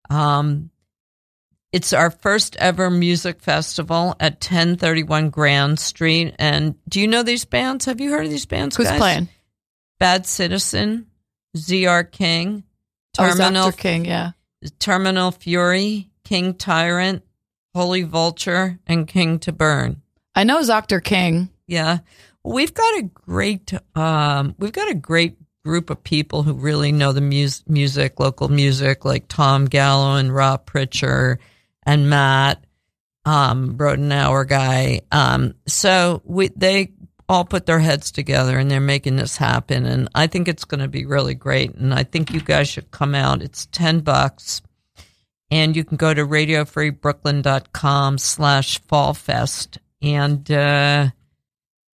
[0.10, 0.72] Um
[1.78, 6.34] it's our first ever music festival at 1031 Grand Street.
[6.40, 7.86] And do you know these bands?
[7.86, 8.76] Have you heard of these bands?
[8.76, 8.98] Who's guys?
[8.98, 9.30] playing?
[10.00, 11.06] Bad Citizen,
[11.56, 12.64] ZR King,
[13.20, 13.78] Oh, Terminal Dr.
[13.78, 14.32] King, yeah.
[14.80, 17.24] Terminal Fury, King Tyrant,
[17.76, 20.02] Holy Vulture, and King to Burn.
[20.34, 21.00] I know Dr.
[21.00, 21.50] King.
[21.68, 22.00] Yeah,
[22.44, 27.12] we've got a great um, we've got a great group of people who really know
[27.12, 31.40] the mus- music, local music, like Tom Gallo and Rob Pritchard
[31.88, 32.64] and Matt
[33.26, 35.02] um, Rodenauer guy.
[35.12, 36.92] Um, so we they
[37.28, 40.82] all put their heads together and they're making this happen, and I think it's going
[40.82, 41.74] to be really great.
[41.74, 43.42] And I think you guys should come out.
[43.42, 44.62] It's ten bucks.
[45.50, 51.08] And you can go to radiofreebrooklyn.com slash fallfest and, uh,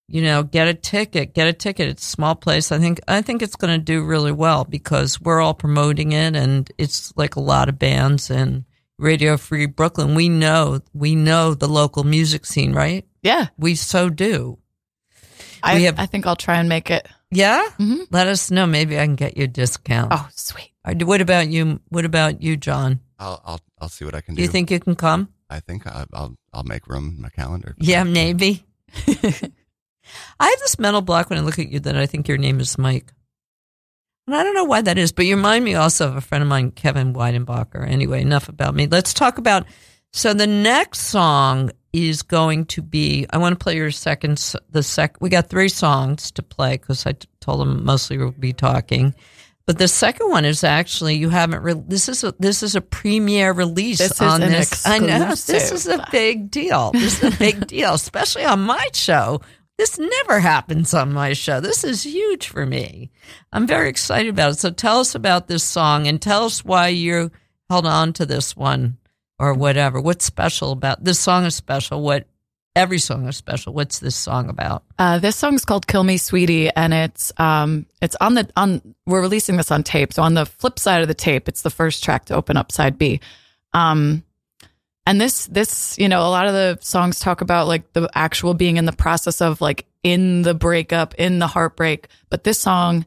[0.09, 1.91] you know, get a ticket, get a ticket.
[1.91, 2.73] It's a small place.
[2.73, 6.35] I think, I think it's going to do really well because we're all promoting it
[6.35, 8.65] and it's like a lot of bands and
[9.03, 10.15] Radio Free Brooklyn.
[10.15, 13.05] We know, we know the local music scene, right?
[13.23, 13.49] Yeah.
[13.59, 14.59] We so do.
[15.62, 17.07] I, We have- I think I'll try and make it.
[17.31, 17.62] Yeah.
[17.79, 18.07] Mhm.
[18.11, 18.67] Let us know.
[18.67, 20.12] Maybe I can get you a discount.
[20.12, 20.71] Oh, sweet.
[20.85, 21.81] Or What about you?
[21.88, 23.01] What about you, John?
[23.19, 24.43] I'll I'll I'll see what I can Do do.
[24.43, 25.29] you think you can come?
[25.49, 27.75] I think I, I'll I'll make room in my calendar.
[27.79, 28.65] Yeah, maybe.
[30.41, 32.61] I have this mental block when I look at you that I think your name
[32.61, 33.12] is Mike.
[34.27, 36.43] And I don't know why that is, but you remind me also of a friend
[36.43, 37.87] of mine, Kevin Weidenbacher.
[37.89, 38.87] Anyway, enough about me.
[38.87, 39.67] Let's talk about.
[40.13, 43.27] So the next song is going to be.
[43.31, 44.39] I want to play your second.
[44.71, 45.21] The sec.
[45.21, 49.15] We got three songs to play because I t- told them mostly we'll be talking.
[49.67, 51.63] But the second one is actually you haven't.
[51.63, 54.87] Re- this is a this is a premiere release This is on this.
[54.87, 56.91] I know this is a big deal.
[56.93, 59.41] This is a big deal, especially on my show.
[59.79, 61.61] This never happens on my show.
[61.61, 63.11] This is huge for me.
[63.53, 64.59] I'm very excited about it.
[64.59, 67.31] So tell us about this song and tell us why you
[67.69, 68.99] held on to this one
[69.39, 70.01] or whatever.
[70.01, 72.03] What's special about this song is special.
[72.03, 72.27] What
[72.77, 73.73] every song is special.
[73.73, 74.85] What's this song about?
[74.99, 78.95] Uh, this song's called "Kill Me, Sweetie," and it's um, it's on the on.
[79.07, 81.71] We're releasing this on tape, so on the flip side of the tape, it's the
[81.71, 83.21] first track to open up side B.
[83.75, 84.23] Um,
[85.07, 88.55] and this this you know a lot of the songs talk about like the actual
[88.55, 93.07] being in the process of like in the breakup, in the heartbreak, but this song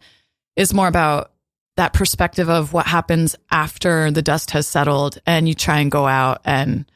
[0.55, 1.31] is more about
[1.77, 6.07] that perspective of what happens after the dust has settled and you try and go
[6.07, 6.89] out and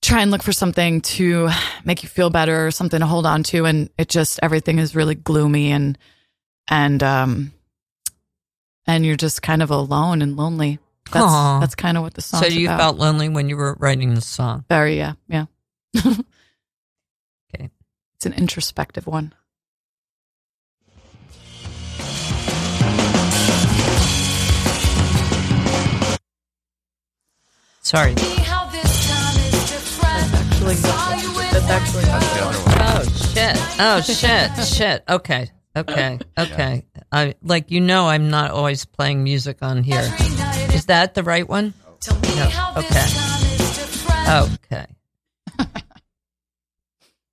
[0.00, 1.50] try and look for something to
[1.84, 3.66] make you feel better or something to hold on to.
[3.66, 5.98] And it just everything is really gloomy and
[6.68, 7.52] and um
[8.86, 10.78] and you're just kind of alone and lonely
[11.12, 11.60] that's Aw.
[11.60, 12.78] that's kind of what the song So you about.
[12.80, 14.64] felt lonely when you were writing the song.
[14.68, 15.46] very yeah yeah
[15.96, 17.70] Okay.
[18.16, 19.32] it's an introspective one
[27.82, 28.14] Sorry.
[31.52, 32.78] that's actually That's the other one.
[32.80, 33.02] Oh
[33.34, 33.56] shit.
[33.80, 34.50] Oh shit.
[34.66, 35.04] shit.
[35.08, 35.50] Okay.
[35.76, 36.18] Okay.
[36.38, 36.84] Okay.
[37.10, 40.02] I like you know I'm not always playing music on here.
[40.82, 41.74] Is that the right one?
[42.10, 42.72] No.
[42.76, 43.06] Okay.
[44.28, 44.86] Okay.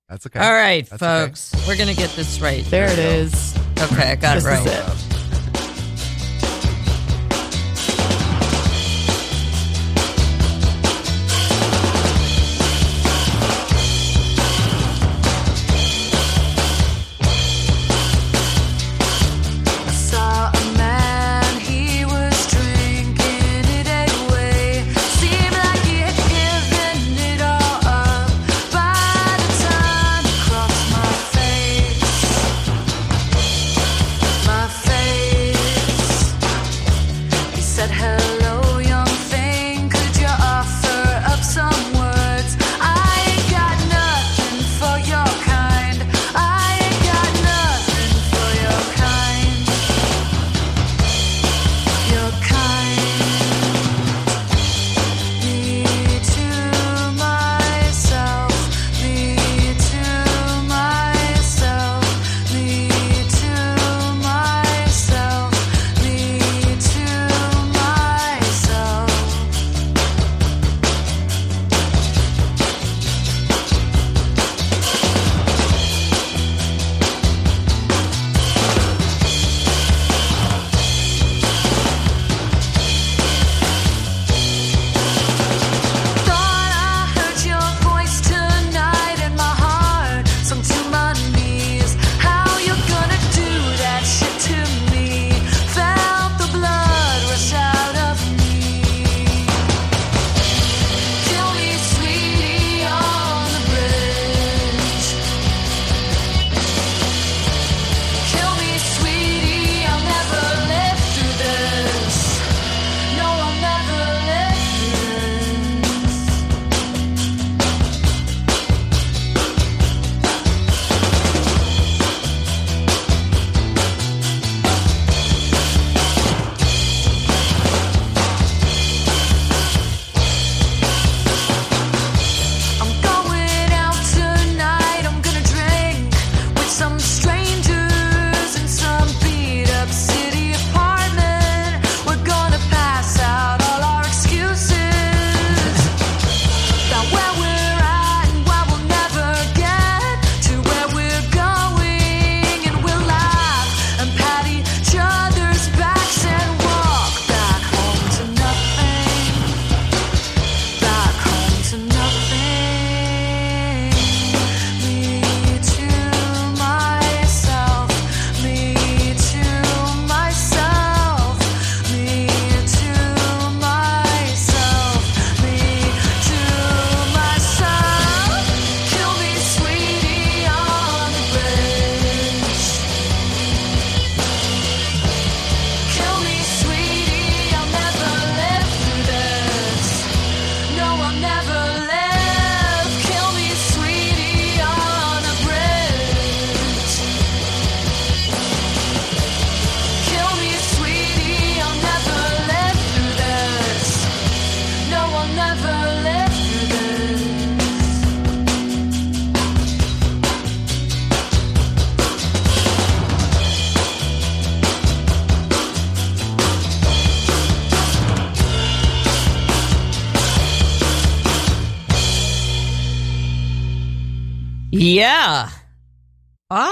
[0.08, 0.38] That's okay.
[0.38, 1.26] All right, That's okay.
[1.26, 1.52] folks.
[1.66, 2.64] We're gonna get this right.
[2.66, 4.64] there it is Okay, I got this it right.
[4.66, 5.19] is it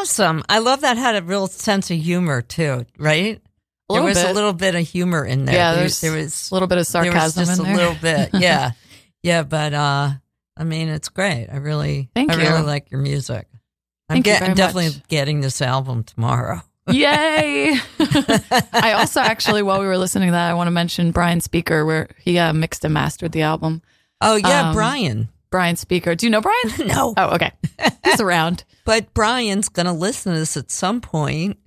[0.08, 0.42] Awesome.
[0.48, 3.42] I love that had a real sense of humor too, right?
[3.90, 5.54] There was a little bit of humor in there.
[5.54, 7.94] Yeah, there, there was a little bit of there was sarcasm just in a little
[8.00, 8.30] bit.
[8.40, 8.72] Yeah.
[9.22, 10.10] yeah, but uh
[10.56, 11.48] I mean it's great.
[11.52, 12.40] I really Thank I you.
[12.48, 13.48] really like your music.
[14.08, 15.08] I'm, Thank you I'm definitely much.
[15.08, 16.62] getting this album tomorrow.
[16.90, 17.78] Yay!
[18.72, 21.84] I also actually, while we were listening to that, I want to mention Brian Speaker,
[21.84, 23.82] where he uh, mixed and mastered the album.
[24.22, 25.28] Oh yeah, Um, Brian.
[25.50, 26.14] Brian Speaker.
[26.14, 26.58] Do you know Brian?
[26.86, 27.14] No.
[27.16, 27.52] Oh, okay.
[28.04, 28.64] He's around.
[28.84, 31.58] But Brian's going to listen to this at some point.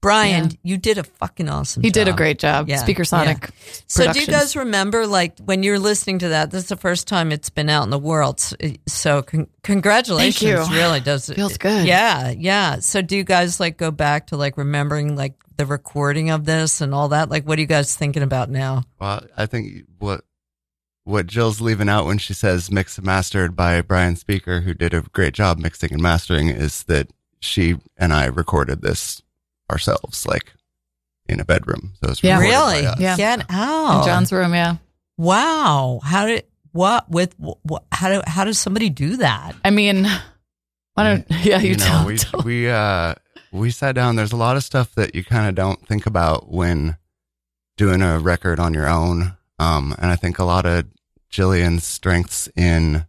[0.00, 0.56] Brian, Yeah.
[0.64, 2.68] you did a fucking awesome He did a great job.
[2.68, 3.50] Yeah, Speaker Sonic.
[3.86, 7.06] So do you guys remember, like, when you're listening to that, this is the first
[7.06, 8.40] time it's been out in the world.
[8.40, 10.40] So, eh, so con- congratulations.
[10.40, 10.76] Thank you.
[10.76, 11.30] Really does.
[11.30, 11.86] Feels good.
[11.86, 12.30] Yeah.
[12.30, 12.80] Yeah.
[12.80, 16.80] So do you guys, like, go back to, like, remembering, like, the recording of this
[16.80, 17.28] and all that?
[17.30, 18.82] Like, what are you guys thinking about now?
[19.00, 20.24] Well, I think what
[21.04, 24.94] what Jill's leaving out when she says mixed and mastered by Brian Speaker, who did
[24.94, 27.08] a great job mixing and mastering, is that
[27.40, 29.22] she and I recorded this
[29.70, 30.52] ourselves, like
[31.28, 31.92] in a bedroom.
[32.02, 32.38] So it's Yeah.
[32.38, 32.82] Really?
[32.82, 33.16] Yeah.
[33.16, 34.00] Get out.
[34.00, 34.76] In John's room, yeah.
[35.16, 36.00] Wow.
[36.02, 39.54] How did, what, with, what, how do, how does somebody do that?
[39.64, 40.06] I mean,
[40.94, 42.06] why don't, yeah, you, you know, tell.
[42.06, 43.14] we tell- we uh
[43.52, 44.16] we sat down.
[44.16, 46.96] There's a lot of stuff that you kind of don't think about when
[47.76, 49.36] doing a record on your own.
[49.62, 50.86] Um, and I think a lot of
[51.30, 53.06] Jillian's strengths in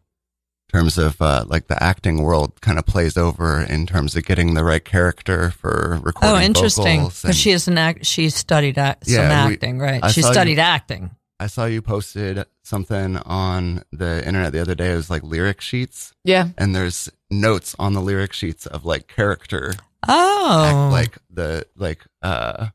[0.72, 4.54] terms of uh, like the acting world kind of plays over in terms of getting
[4.54, 6.38] the right character for recording.
[6.38, 7.06] Oh, interesting.
[7.06, 8.06] Because she is an act.
[8.06, 10.04] She studied act, some Yeah, we- acting, right?
[10.04, 11.12] I she saw you- studied acting.
[11.39, 14.93] I saw you posted something on the internet the other day.
[14.93, 16.49] It was like lyric sheets, yeah.
[16.58, 19.74] and there's notes on the lyric sheets of like character
[20.08, 22.68] Oh, act like the like uh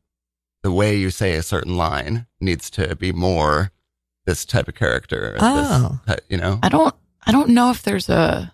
[0.62, 3.70] the way you say a certain line needs to be more
[4.26, 6.00] this type of character Oh.
[6.06, 6.94] this, you know I don't,
[7.26, 8.52] I don't know if there's a,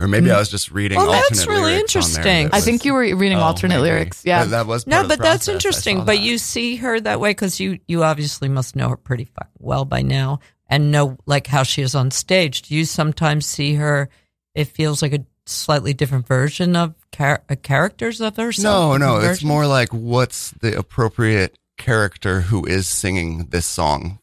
[0.00, 0.34] or maybe mm.
[0.34, 2.44] i was just reading Well, that's really lyrics interesting.
[2.46, 3.82] that I was- think you were reading Oh, alternate maybe.
[3.90, 4.22] lyrics.
[4.24, 4.44] Yeah.
[4.44, 5.48] But that was part no, of the but that's process.
[5.48, 5.98] I interesting.
[5.98, 6.20] But that.
[6.20, 9.84] you see her that way because you you obviously must know her pretty fucking well
[9.84, 12.62] by now and know like how she is on stage.
[12.62, 14.08] Do you sometimes see her?
[14.54, 18.98] It feels like a slightly different version of char- uh, characters of herself.
[18.98, 24.18] no no different it's more like what's the appropriate character who is singing this song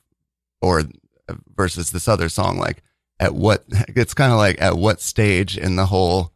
[0.62, 0.84] or
[1.56, 2.84] versus this other song like
[3.20, 6.32] at what it's kind of like at what stage in the whole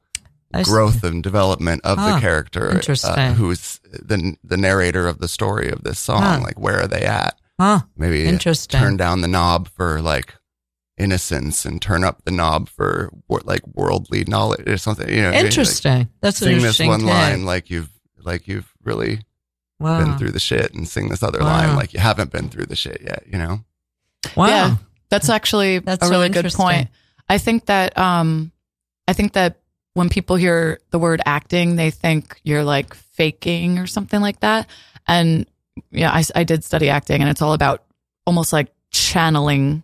[0.63, 2.15] growth and development of Huh.
[2.15, 3.11] the character Interesting.
[3.11, 6.39] uh, who's the the narrator of the story of this song Huh.
[6.41, 7.81] like where are they at Huh?
[7.97, 8.79] maybe Interesting.
[8.79, 10.33] turn down the knob for like
[10.97, 13.11] innocence and turn up the knob for
[13.43, 15.43] like worldly knowledge or something you know what I mean?
[15.43, 16.09] Like, Interesting.
[16.21, 17.09] That's an sing this one take.
[17.09, 17.89] line like you've
[18.23, 19.21] like you've really
[19.79, 19.99] Wow.
[20.03, 21.45] been through the shit and sing this other Wow.
[21.45, 23.59] line like you haven't been through the shit yet you know
[24.35, 24.47] wow.
[24.47, 24.75] Yeah.
[25.09, 26.89] That's actually That's a so really good point.
[27.29, 28.51] I think that um
[29.07, 29.59] I think that
[29.93, 34.67] when people hear the word acting, they think you're like faking or something like that.
[35.07, 35.47] And
[35.91, 37.83] yeah, I, I did study acting and it's all about
[38.25, 39.83] almost like channeling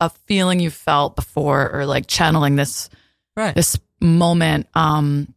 [0.00, 2.88] a feeling you felt before or like channeling this
[3.36, 3.54] Right.
[3.54, 5.32] this moment um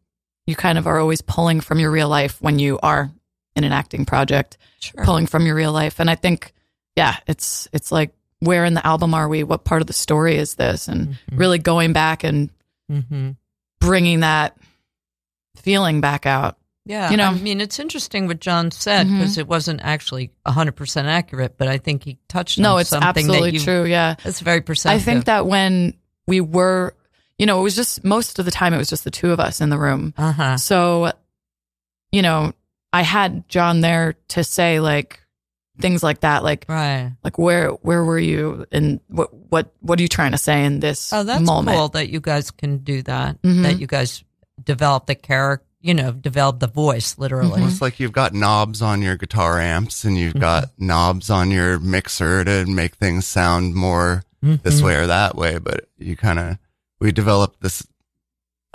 [0.48, 3.12] you kind of are always pulling from your real life when you are
[3.56, 5.04] in an acting project Sure.
[5.06, 6.54] pulling from your real life and i think
[6.96, 10.38] yeah it's it's like where in the album are we what part of the story
[10.38, 12.50] is this and really going back and
[12.92, 13.32] Mm-hmm.
[13.80, 14.58] bringing that
[15.58, 16.58] feeling back out
[16.90, 17.26] Yeah, You know?
[17.28, 21.68] I mean, it's interesting what John said because it wasn't actually hundred percent accurate, but
[21.68, 24.62] I think he touched no on it's something absolutely that you, true yeah That's very
[24.62, 25.00] perceptive.
[25.00, 25.94] i think that when
[26.26, 26.96] we were
[27.38, 29.40] you know it was just most of the time it was just the two of
[29.40, 30.58] us in the room Uh huh.
[30.58, 31.12] So,
[32.12, 32.54] you know,
[32.92, 35.20] I had John there to say like
[35.80, 37.12] things like that, like Right.
[37.24, 40.80] like where where were you and what what what are you trying to say in
[40.80, 41.78] this Oh, that's moment?
[41.78, 43.40] cool that you guys can do that.
[43.44, 43.62] Mhm.
[43.64, 44.24] That you guys
[44.64, 47.60] develop the character, you know, develop the voice literally.
[47.62, 47.70] Mm-hmm.
[47.70, 51.80] It's like you've got knobs on your guitar amps and you've got knobs on your
[51.80, 54.84] mixer to make things sound more this Mhm.
[54.84, 55.58] way or that way.
[55.58, 56.58] But you kind of,
[57.00, 57.86] we developed this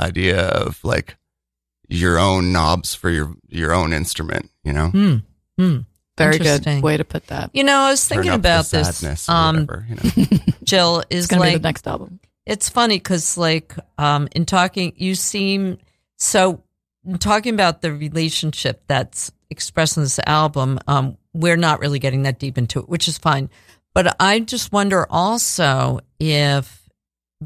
[0.01, 1.17] idea of like
[1.89, 4.89] your own knobs for your, your own instrument, you know?
[4.89, 5.17] Hmm.
[5.59, 5.79] Hmm.
[6.17, 7.51] Very good way to put that.
[7.53, 8.97] You know, I was Turn thinking up the about this.
[8.99, 10.39] sadness or Um, whatever, you know?
[10.65, 12.21] Jill It's is going to be the next album.
[12.47, 15.79] it's funny because like um in talking you seem
[16.19, 16.59] so in
[17.19, 22.39] talking about the relationship that's expressed in this album um we're not really getting that
[22.39, 23.51] deep into it which is fine.
[23.93, 26.89] But i just wonder also if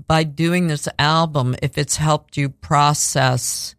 [0.07, 3.75] by doing this album if it's helped you process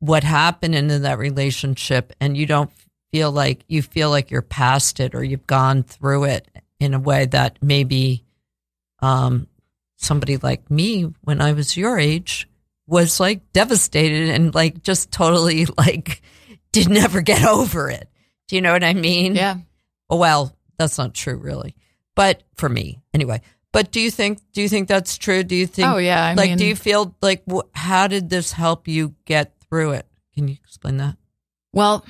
[0.00, 2.70] what happened in that relationship and you don't
[3.12, 6.98] feel like you feel like you're past it or you've gone through it in a
[6.98, 8.24] way that maybe
[9.00, 9.46] um,
[9.96, 12.48] somebody like me when I was your age
[12.90, 16.20] was like devastated and like just totally like
[16.72, 18.08] did never get over it.
[18.48, 19.36] Do you know what I mean?
[19.36, 19.56] Yeah.
[20.10, 21.76] Well, that's not true, really.
[22.16, 23.40] But for me, anyway.
[23.72, 24.40] But do you think?
[24.52, 25.44] Do you think that's true?
[25.44, 25.88] Do you think?
[25.88, 26.24] Oh yeah.
[26.26, 27.44] I like, mean, do you feel like?
[27.50, 30.06] wh- How did this help you get through it?
[30.34, 31.16] Can you explain that?
[31.72, 32.04] Well,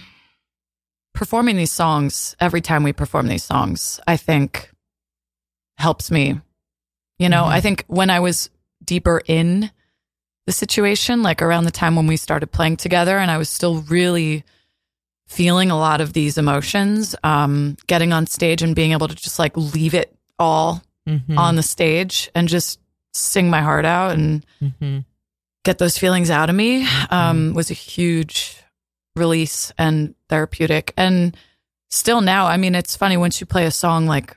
[1.12, 4.70] performing these songs, every time we perform these songs, I think
[5.76, 6.40] helps me,
[7.18, 7.48] You know, Mhm.
[7.48, 8.48] I think when I was
[8.82, 9.70] deeper in
[10.50, 13.82] the situation, like around the time when we started playing together, and I was still
[13.82, 14.42] really
[15.28, 19.38] feeling a lot of these emotions, um, getting on stage and being able to just
[19.38, 21.38] like leave it all Mhm.
[21.38, 22.80] on the stage and just
[23.14, 25.04] sing my heart out and Mhm.
[25.64, 28.56] get those feelings out of me um, was a huge
[29.14, 30.92] release and therapeutic.
[30.96, 31.36] And
[31.90, 34.36] still now, I mean, it's funny once you play a song like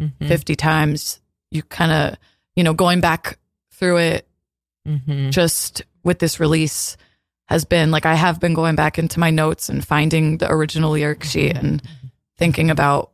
[0.00, 0.26] Mhm.
[0.26, 2.16] 50 times, you kind of,
[2.56, 3.38] you know, going back
[3.72, 4.26] through it
[4.86, 5.30] Mhm.
[5.30, 6.96] just with this release
[7.46, 10.92] has been like I have been going back into my notes and finding the original
[10.92, 11.82] lyric sheet and
[12.38, 13.12] thinking about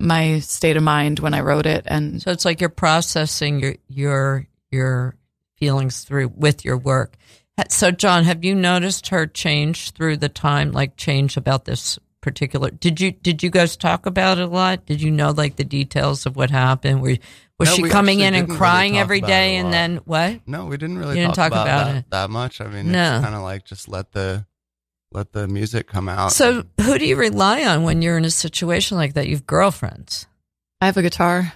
[0.00, 1.84] my state of mind when I wrote it.
[1.86, 5.16] And So it's like you're processing your your your
[5.56, 7.16] feelings through with your work.
[7.68, 12.70] So John, have you noticed her change through the time, like change about this particular?
[12.70, 14.86] Did you did you guys talk about it a lot?
[14.86, 17.02] Did you know like the details of what happened?
[17.02, 17.16] Were,
[17.58, 19.60] was No, she we coming in and didn't really crying talk every about day, it
[19.60, 20.40] a and then what?
[20.46, 22.10] No, we didn't really You didn't talk, talk about, about that, it.
[22.10, 22.60] that much.
[22.62, 23.16] I mean, No.
[23.16, 24.46] it's kind of like just let the
[25.12, 26.32] let the music come out.
[26.32, 29.28] So who do you rely on when you're in a situation like that?
[29.28, 30.26] You've girlfriends.
[30.80, 31.52] I have a guitar.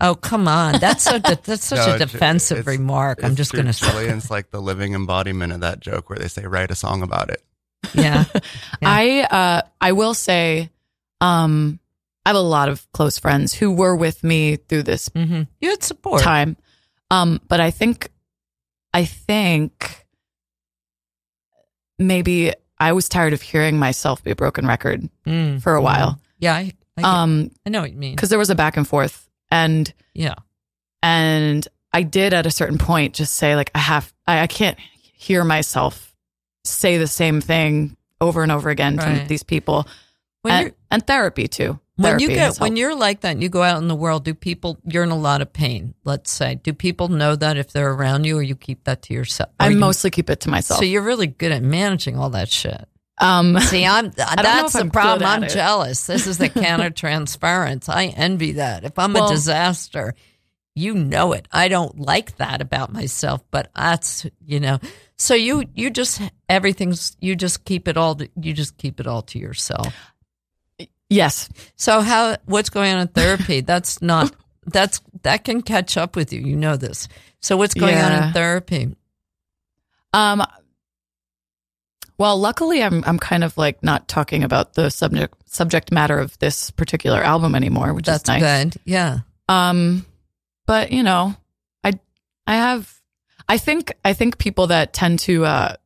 [0.00, 3.22] Oh come on, that's so de- that's such No, a defensive it's- remark.
[3.22, 6.44] I'm just going to Jillian's like the living embodiment of that joke where they say
[6.46, 7.42] write a song about it.
[7.92, 8.24] Yeah.
[8.34, 8.40] Yeah.
[8.82, 10.70] I uh I will say
[11.20, 11.78] um
[12.26, 15.70] I have a lot of close friends who were with me through this hmm You
[15.70, 16.22] had support.
[16.22, 16.56] time.
[17.10, 18.10] Um but I think
[18.92, 20.04] I think
[21.98, 25.84] maybe I was tired of hearing myself be a broken record Mm, for a mm.
[25.84, 26.20] while.
[26.38, 28.16] Yeah, I, I, Um I know what you mean.
[28.16, 30.34] cuz there was a back and forth and Yeah.
[31.02, 34.78] and I did at a certain point just say like I have I, I can't
[35.12, 36.13] hear myself
[36.64, 39.22] say the same thing over and over again Right.
[39.22, 39.86] to these people
[40.44, 41.78] and, and therapy too.
[41.96, 44.34] when you get when you're like that and you go out in the world, do
[44.34, 46.56] people you're in a lot of pain, let's say.
[46.56, 49.50] Do people know that if they're around you or you keep that to yourself?
[49.58, 50.80] I you- mostly keep it to myself.
[50.80, 52.86] So you're really good at managing all that shit.
[53.18, 55.28] um See, I'm that's the I'm problem.
[55.28, 55.50] I'm it.
[55.50, 56.06] jealous.
[56.06, 57.88] This is the counter transference.
[57.88, 58.84] I envy that.
[58.84, 60.14] If I'm Well- a disaster,
[60.74, 61.46] you know it.
[61.52, 64.78] I don't like that about myself, but that's you know.
[65.16, 69.06] So you you just everything's you just keep it all to, you just keep it
[69.06, 69.94] all to yourself.
[71.08, 71.48] yes.
[71.76, 73.60] So how what's going on in therapy?
[73.66, 74.34] That's not
[74.66, 76.40] that's that can catch up with you.
[76.40, 77.08] You know this.
[77.40, 78.96] So what's going on in therapy?
[80.12, 80.42] Um
[82.16, 86.38] well, luckily I'm I'm kind of like not talking about the subject subject matter of
[86.38, 88.42] this particular album anymore, which That's is nice.
[88.42, 88.80] good.
[88.84, 89.18] Yeah.
[89.48, 90.06] Um
[90.66, 91.36] but you know,
[91.84, 91.92] I
[92.46, 92.92] I have
[93.48, 95.76] I think I think people that tend to uh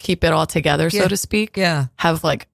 [0.00, 1.02] keep it all together, Yeah.
[1.02, 1.86] so to speak, Yeah.
[1.96, 2.48] have like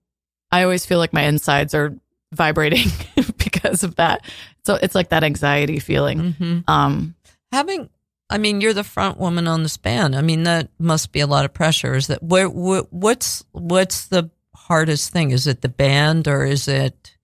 [0.52, 1.94] I always feel like my insides are
[2.32, 2.88] vibrating
[3.38, 4.24] because of that.
[4.64, 6.32] So it's like that anxiety feeling.
[6.32, 7.14] hmm Um
[7.52, 7.88] having
[8.32, 11.26] i mean you're the front woman on the band i mean that must be a
[11.26, 15.68] lot of pressure is that where, where what's what's the hardest thing is it the
[15.68, 17.16] band or is it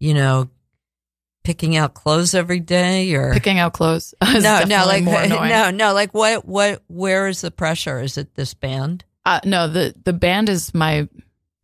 [0.00, 0.50] you know
[1.44, 4.14] picking out clothes every day or picking out clothes.
[4.22, 8.54] no no like no no like what what where is the pressure is it this
[8.54, 11.08] band Uh, no, the the band is my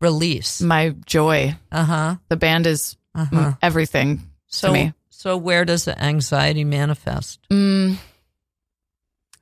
[0.01, 1.55] release my joy.
[1.71, 4.93] uh-huh The band is uh-huh everything so me.
[5.09, 7.97] so where does the anxiety manifest Mm,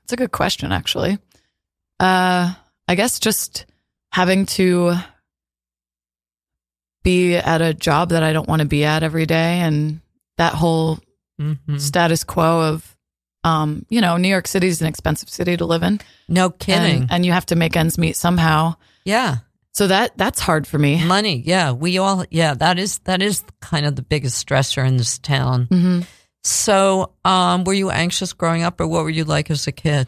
[0.03, 1.17] it's a good question, actually.
[1.99, 2.53] Uh,
[2.87, 3.65] I guess just
[4.11, 4.93] having to
[7.03, 10.01] be at a job that I don't want to be at every day, and
[10.37, 10.99] that whole
[11.39, 11.79] Mhm.
[11.79, 12.95] status quo of,
[13.43, 17.03] um, you know, New York City is an expensive city to live in, no kidding
[17.03, 18.75] and, and you have to make ends meet somehow.
[19.03, 19.37] yeah
[19.73, 21.03] So that that's hard for me.
[21.03, 24.95] Money, yeah, we all, yeah, that is that is kind of the biggest stressor in
[24.97, 25.67] this town.
[25.69, 26.01] hmm
[26.43, 30.07] So, um, were you anxious growing up, or what were you like as a kid?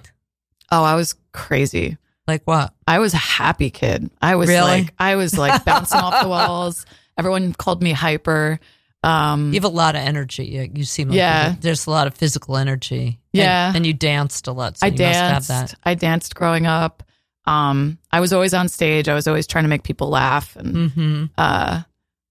[0.71, 1.97] Oh, I was crazy.
[2.27, 2.73] Like what?
[2.87, 4.09] I was a happy kid.
[4.21, 4.61] I was Really?
[4.83, 6.85] like I was like bouncing off the walls.
[7.17, 8.59] Everyone called me hyper.
[9.07, 10.45] Um You have a lot of energy.
[10.45, 11.51] You, you seem like Yeah.
[11.51, 13.05] you- there's a lot of physical energy.
[13.07, 13.71] And- Yeah.
[13.75, 14.77] and, you danced a lot.
[14.77, 15.49] So I you danced.
[15.49, 15.79] Must have that.
[15.83, 17.03] I danced growing up.
[17.45, 19.07] Um I was always on stage.
[19.07, 21.25] I was always trying to make people laugh and Mm-hmm.
[21.37, 21.81] uh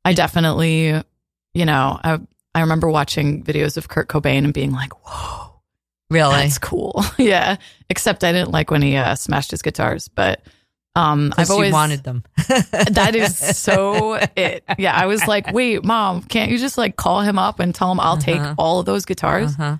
[0.05, 1.03] I definitely
[1.55, 2.19] you know, I
[2.55, 5.61] I remember watching videos of Kurt Cobain and being like, "Whoa,
[6.11, 6.35] Really?
[6.37, 7.57] that's cool." yeah.
[7.91, 10.41] Except I didn't like when he uh, smashed his guitars, but
[10.97, 12.25] um I've always wanted them.
[12.91, 14.65] that is so it.
[14.79, 17.93] Yeah, I was like, wait, mom, can't you just like call him up and tell
[17.93, 18.55] him I'll take Uh-huh.
[18.59, 19.53] all of those guitars?
[19.59, 19.77] Uh-huh.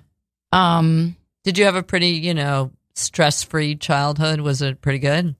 [0.57, 4.39] Um, Did you have a pretty, you know, stress-free childhood?
[4.41, 5.35] Was it pretty good?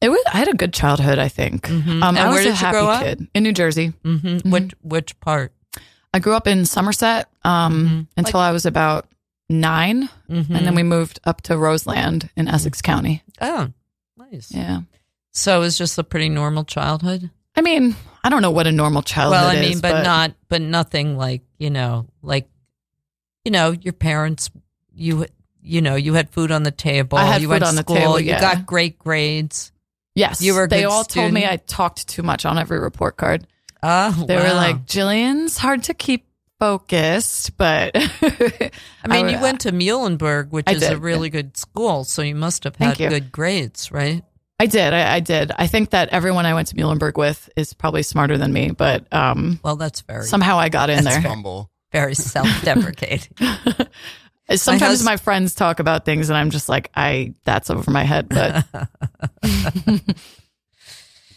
[0.00, 0.22] it was.
[0.32, 1.66] I had a good childhood, I think.
[1.66, 2.02] Mhm.
[2.02, 3.02] Um, I was where a you happy grow up?
[3.02, 3.92] kid in New Jersey.
[4.04, 4.50] Mm-hmm.
[4.50, 5.52] Which which part?
[6.14, 8.06] I grew up in Somerset um, Mhm.
[8.16, 9.06] until I was about
[9.50, 10.50] 9 Mhm.
[10.56, 13.22] and then we moved up to Roseland in Essex County.
[13.40, 13.68] oh,
[14.18, 14.52] nice.
[14.52, 14.80] Yeah.
[15.30, 17.30] So it was just a pretty normal childhood.
[17.56, 17.94] I mean,
[18.24, 19.68] I don't know what a normal childhood well, I is.
[19.68, 22.48] mean, but, not, but nothing like you know, like
[23.44, 24.50] you know, your parents,
[24.94, 25.26] you
[25.62, 27.18] you know, you had food on the table.
[27.18, 27.96] I had you food went to on the school.
[27.96, 28.40] table, You yeah.
[28.40, 29.72] got great grades.
[30.14, 31.46] Yes, You were a They good all told me?
[31.46, 33.46] I talked too much on every report card.
[33.84, 36.26] Oh, They were like, Jillian's hard to keep
[36.60, 38.70] focused, but I
[39.08, 42.34] mean, I- you went to Muhlenberg, which I is a really good school, so you
[42.34, 44.22] must have had good grades, right?
[44.60, 44.92] I did.
[44.92, 45.52] I, I did.
[45.56, 49.06] I think that everyone I went to Muhlenberg with is probably smarter than me, but
[49.12, 51.22] um, Well, that's very somehow I got in there.
[51.22, 51.70] Fumble.
[51.92, 53.36] very self-deprecating.
[54.50, 58.02] Sometimes hus- my friends talk about things, and I'm just like, I that's over my
[58.02, 58.30] head.
[58.30, 58.64] But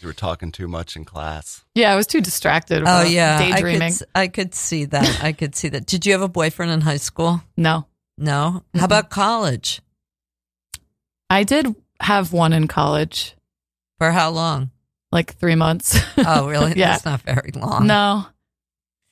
[0.02, 1.62] You were talking too much in class.
[1.76, 2.78] yeah, I was too distracted.
[2.80, 3.82] oh about yeah, I could, daydreaming.
[3.92, 5.22] s- I could see that.
[5.22, 5.86] I could see that.
[5.86, 7.40] Did you have a boyfriend in high school?
[7.56, 7.86] No,
[8.18, 8.64] No.
[8.74, 9.80] How about college?
[11.30, 13.34] I did have one in college,
[13.98, 14.70] For how long?
[15.12, 15.98] like three months.
[16.18, 16.72] Oh, really?
[16.76, 16.92] Yeah.
[16.92, 17.86] That's not very long.
[17.86, 18.26] no,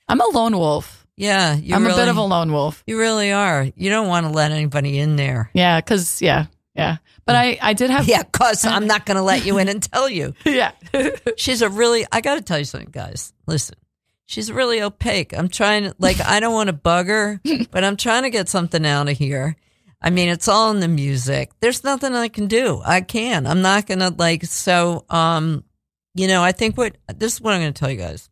[0.08, 1.06] I'm a lone wolf.
[1.16, 2.82] Yeah, you I'm really, a bit of a lone wolf.
[2.86, 3.68] You really are.
[3.76, 5.50] You don't want to let anybody in there.
[5.52, 6.46] Yeah, because yeah,
[6.80, 6.96] yeah.
[7.26, 9.82] But I I did have Yeah, cause I'm not going to let you in and
[9.82, 10.34] tell you.
[10.44, 10.72] yeah.
[11.36, 12.04] She's a really.
[12.10, 13.32] I got to tell you something, guys.
[13.46, 13.76] Listen,
[14.26, 15.36] she's really opaque.
[15.36, 16.20] I'm trying to like.
[16.20, 19.56] I don't want to bug her, but I'm trying to get something out of here.
[20.02, 21.50] I mean, it's all in the music.
[21.60, 22.80] There's nothing I can do.
[22.84, 23.46] I can.
[23.46, 24.44] I'm not gonna like.
[24.46, 25.62] So, um,
[26.14, 28.28] you know, I think what this is what I'm gonna tell you guys.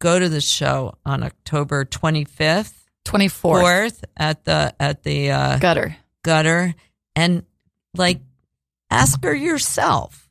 [0.00, 2.74] Go to the show on October 25th,
[3.04, 5.96] Twenty fourth 4th at the at the uh, gutter.
[6.22, 6.74] gutter
[7.14, 7.44] and
[7.94, 8.20] like
[8.90, 10.28] ask her yourself.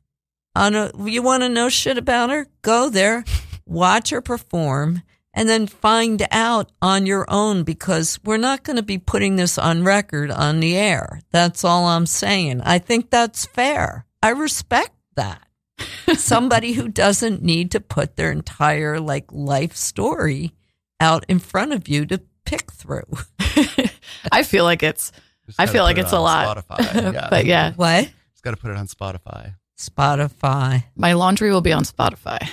[0.56, 2.48] On a, you want to know shit about her?
[2.64, 3.24] Go there,
[3.66, 5.04] watch her perform,
[5.34, 9.60] and then find out on your own because we're not going to be putting this
[9.60, 11.22] on record on the air.
[11.32, 12.62] That's all I'm saying.
[12.62, 14.08] I think that's fair.
[14.24, 15.48] I respect that.
[16.16, 20.54] Somebody who doesn't need to put their entire like life story
[21.00, 23.06] out in front of you to pick through.
[24.32, 25.12] I feel like it's
[25.58, 26.66] I feel like it it's a lot.
[26.68, 27.14] Spotify.
[27.14, 27.28] Yeah.
[27.30, 28.10] but yeah, What?
[28.34, 29.56] Just got to put it on Spotify.
[29.80, 30.84] Spotify.
[30.96, 32.48] my laundry will be on Spotify.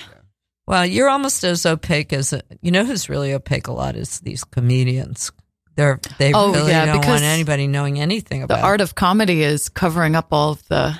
[0.67, 2.83] Well, you're almost as opaque as you know.
[2.85, 5.31] Who's really opaque a lot is these comedians.
[5.75, 8.57] They're they Oh, really yeah, don't want anybody knowing anything about.
[8.57, 10.99] The art of comedy is covering up all of the.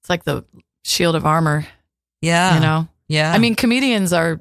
[0.00, 0.44] It's like the
[0.84, 1.66] shield of armor,
[2.22, 2.88] Yeah, you know.
[3.08, 4.40] Yeah, I mean, comedians are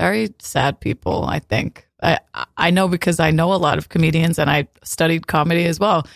[0.00, 1.24] very sad people.
[1.24, 2.18] I think I
[2.56, 5.98] I know because I know a lot of comedians and I studied comedy as well,
[6.00, 6.08] and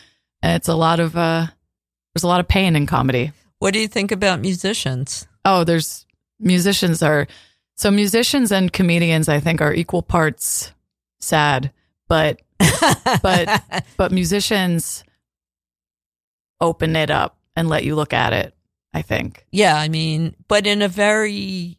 [0.52, 1.46] it's a lot of uh,
[2.14, 3.32] there's a lot of pain in comedy.
[3.58, 5.26] what do you think about musicians?
[5.44, 6.06] Oh, there's
[6.38, 7.26] musicians are
[7.76, 9.28] so musicians and comedians.
[9.28, 10.72] I think are equal parts
[11.20, 11.72] sad,
[12.08, 12.40] but
[13.22, 15.04] But- but musicians
[16.60, 18.54] open it up and let you look at it.
[18.96, 19.44] I think.
[19.50, 21.78] yeah, I mean, but in a very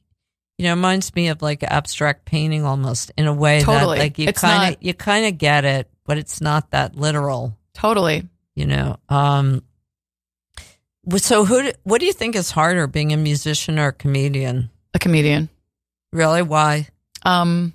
[0.57, 3.97] you know, it reminds me of like abstract painting almost in a way Totally.
[3.97, 7.57] that like you kind of you kind of get it, but it's not that literal.
[7.73, 8.27] Totally.
[8.55, 8.97] You know.
[9.09, 9.63] Um.
[11.17, 11.63] So who?
[11.63, 14.69] do- What do you think is harder, being a musician or a comedian?
[14.93, 15.49] A comedian.
[16.13, 16.41] Really?
[16.41, 16.87] Why?
[17.23, 17.73] Um,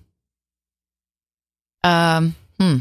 [1.84, 2.76] um, hmm.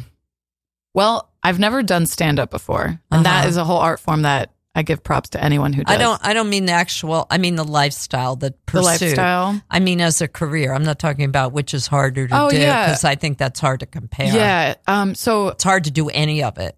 [0.94, 3.00] Well, I've never done stand up before.
[3.12, 3.48] And that Uh-huh.
[3.50, 5.94] is a whole art form that I give props to anyone who does.
[5.94, 6.20] I don't.
[6.26, 7.28] I don't mean the actual.
[7.30, 9.62] I mean the lifestyle, the the lifestyle.
[9.70, 10.74] I mean as a career.
[10.74, 12.86] I'm not talking about which is harder to Oh, do yeah.
[12.86, 14.34] because I think that's hard to compare.
[14.34, 14.76] Yeah.
[14.88, 16.78] Um, so it's hard to do any of it.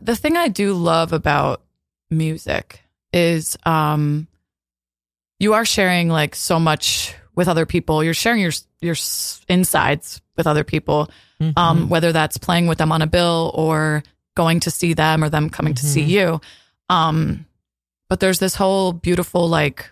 [0.00, 1.62] The thing I do love about
[2.10, 2.80] music
[3.12, 4.26] is um
[5.38, 8.02] you are sharing like so much with other people.
[8.02, 8.96] You're sharing your your
[9.48, 11.10] insides with other people.
[11.40, 11.58] Mm-hmm.
[11.58, 14.02] Um whether that's playing with them on a bill or
[14.36, 16.08] going to see them or them coming to see Mhm.
[16.08, 16.40] you.
[16.88, 17.46] Um
[18.08, 19.90] but there's this whole beautiful like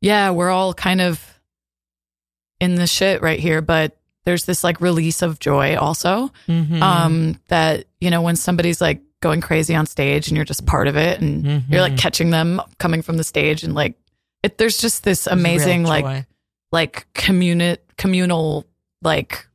[0.00, 1.20] yeah, we're all kind of
[2.60, 6.80] in the shit right here, but there's this like release of joy also Mhm.
[6.82, 10.88] um that you know when somebody's like going crazy on stage and you're just part
[10.88, 11.62] of it and Mhm.
[11.70, 13.94] you're like catching them coming from the stage and like
[14.42, 16.26] it, there's just this amazing like
[16.72, 18.66] like communi- communal
[19.02, 19.46] like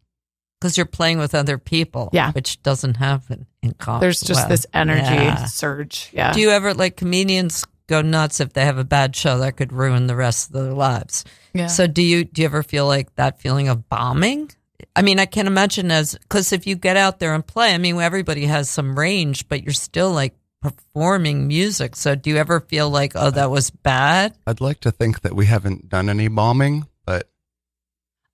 [0.59, 2.09] because you're playing with other people.
[2.13, 2.31] Yeah.
[2.31, 4.01] which doesn't happen in comedy.
[4.05, 5.45] there's just this energy yeah.
[5.45, 9.39] surge yeah Do you ever like comedians go nuts if they have a bad show
[9.39, 11.25] that could ruin the rest of their lives?
[11.53, 14.49] yeah So do you do you ever feel like that feeling of bombing?
[14.97, 17.77] I mean, I can imagine as because if you get out there and play, I
[17.77, 21.95] mean, everybody has some range, but you're still like performing music.
[21.95, 24.35] So do you ever feel like, oh, that was bad?
[24.45, 27.29] I'd like to think that we haven't done any bombing, but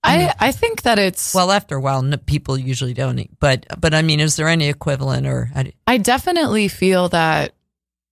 [0.02, 3.30] I, I think that it's Well, after a while, n- people usually don't eat.
[3.38, 7.54] But but I mean, is there any equivalent or how I definitely feel that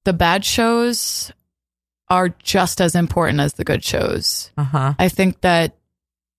[0.05, 1.33] the bad shows
[2.09, 4.51] are just as important as the good shows.
[4.59, 4.93] uh-huh.
[4.99, 5.77] I think that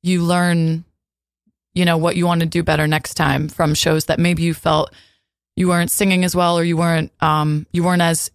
[0.04, 0.86] you learn,
[1.74, 4.54] you know, what you want to do better next time from shows that maybe you
[4.54, 4.94] felt
[5.56, 8.32] you weren't singing as well or you weren't um you weren't as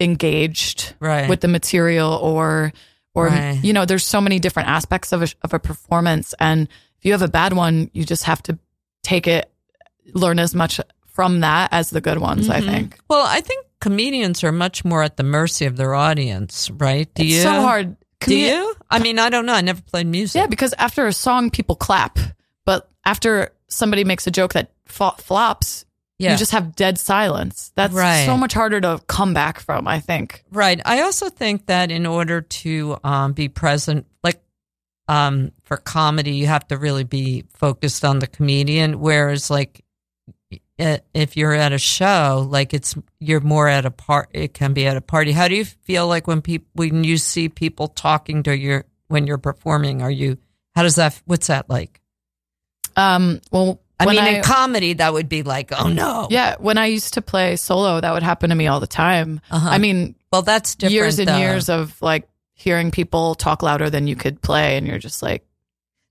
[0.00, 1.28] engaged Right.
[1.28, 2.72] with the material or
[3.14, 3.60] or Right.
[3.62, 6.68] you know there's so many different aspects of a, of a performance and
[6.98, 8.58] if you have a bad one you just have to
[9.02, 9.50] take it
[10.14, 12.66] learn as much from that as the good ones i Mhm.
[12.66, 17.12] think Well, I think comedians are much more at the mercy of their audience, right?
[17.14, 17.50] Do you it's you?
[17.50, 18.74] so hard Do you?
[18.88, 19.54] I mean, I don't know.
[19.54, 20.38] I never played music.
[20.40, 22.18] yeah because after a song people clap
[22.64, 25.84] but after somebody makes a joke that flops
[26.18, 26.32] Yeah.
[26.32, 28.26] you just have dead silence that's Right.
[28.26, 30.80] so much harder to come back from i think Right.
[30.84, 34.40] I also think that in order to um, be present, like
[35.08, 39.00] um, for comedy, you have to really be focused on the comedian.
[39.00, 39.82] Whereas, like,
[40.78, 44.28] if you're at a show, like it's you're more at a part.
[44.32, 45.32] It can be at a party.
[45.32, 49.26] How do you feel like when people when you see people talking to your when
[49.26, 50.02] you're performing?
[50.02, 50.36] Are you?
[50.76, 51.20] How does that?
[51.24, 52.00] What's that like?
[52.96, 56.26] Um well I when mean, in comedy, that would be like, oh no.
[56.30, 59.40] yeah when i used to play solo that would happen to me all the time
[59.50, 59.68] Uh-huh.
[59.70, 60.94] i mean Well, that's different.
[60.94, 61.38] years and though.
[61.38, 65.44] years of like hearing people talk louder than you could play and you're just like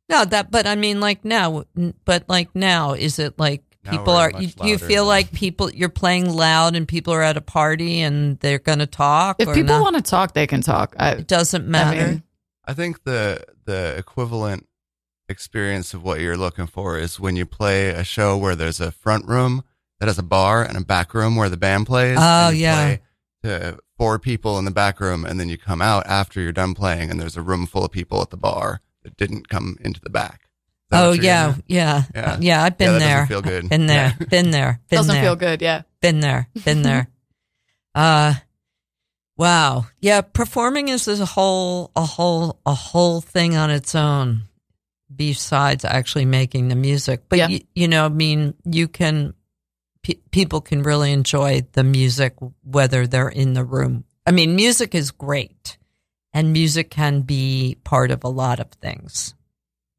[0.09, 1.63] No, that, but I mean, like now,
[2.05, 5.71] but like now, is it like Now people we're you, you feel than- like people,
[5.71, 9.37] you're playing loud and people are at a party and they're going to talk?
[9.39, 12.07] if or people want to talk they can talk I, it doesn't I matter.
[12.07, 12.23] mean,
[12.67, 14.67] I think the the equivalent
[15.31, 18.91] experience of what you're looking for is when you play a show where there's a
[18.91, 19.63] front room
[19.99, 22.17] that has a bar and a back room where the band plays.
[22.19, 22.75] Oh, and yeah.
[22.75, 22.99] play
[23.43, 26.73] To four people in the back room, and then you come out after you're done
[26.75, 29.99] playing, and there's a room full of people at the bar that didn't come into
[30.01, 30.41] the back.
[30.91, 32.03] Oh, yeah, yeah.
[32.13, 32.37] Yeah.
[32.41, 32.63] Yeah.
[32.63, 33.25] I've been Yeah, that there.
[33.27, 33.69] feel good.
[33.69, 34.15] Been there.
[34.19, 34.25] Yeah.
[34.27, 34.81] Been there.
[34.89, 35.23] Been doesn't there.
[35.23, 36.49] feel good yeah Been there.
[36.65, 37.07] Been there.
[37.95, 38.33] uh,
[39.37, 39.85] wow.
[40.01, 40.21] Yeah.
[40.21, 44.43] Performing is a whole, a whole, a whole thing on its own
[45.15, 47.23] besides actually making the music.
[47.29, 47.47] But, Yeah.
[47.47, 49.33] you, you know, I mean, you can,
[50.03, 54.05] pe- people can really enjoy the music whether they're in the room.
[54.25, 55.77] I mean, music is great
[56.33, 59.33] and music can be part of a lot of things